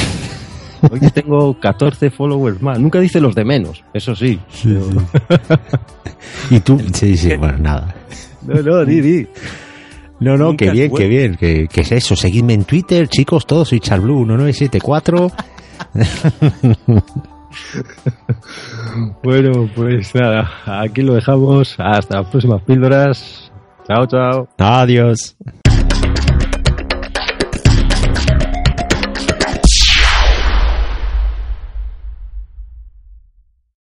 Hoy 0.92 1.00
tengo 1.14 1.60
14 1.60 2.10
followers 2.10 2.60
más. 2.60 2.80
Nunca 2.80 3.00
dice 3.00 3.22
los 3.22 3.36
de 3.36 3.46
menos, 3.46 3.84
eso 3.94 4.16
sí. 4.16 4.40
Y 6.50 6.60
tú, 6.62 6.80
sí, 6.94 7.16
sí, 7.18 7.36
bueno, 7.36 7.58
nada. 7.60 7.94
No, 8.42 8.62
no, 8.64 8.84
di, 8.86 9.00
di. 9.02 9.28
No, 10.22 10.38
no, 10.38 10.56
que 10.56 10.70
bien, 10.72 10.94
que 10.94 11.08
bien, 11.08 11.36
que, 11.36 11.68
que 11.68 11.82
es 11.82 11.92
eso. 11.92 12.16
Seguidme 12.16 12.54
en 12.54 12.64
Twitter, 12.64 13.08
chicos, 13.10 13.46
todos, 13.46 13.70
soy 13.70 13.80
Charblue 13.80 14.26
1974. 14.26 15.32
Bueno, 19.24 19.70
pues 19.76 20.14
nada, 20.16 20.50
aquí 20.66 21.02
lo 21.02 21.16
dejamos. 21.16 21.76
Hasta 21.78 22.22
las 22.22 22.28
próximas 22.28 22.62
píldoras. 22.64 23.52
Chao, 23.88 24.06
chao. 24.08 24.48
Adiós. 24.58 25.36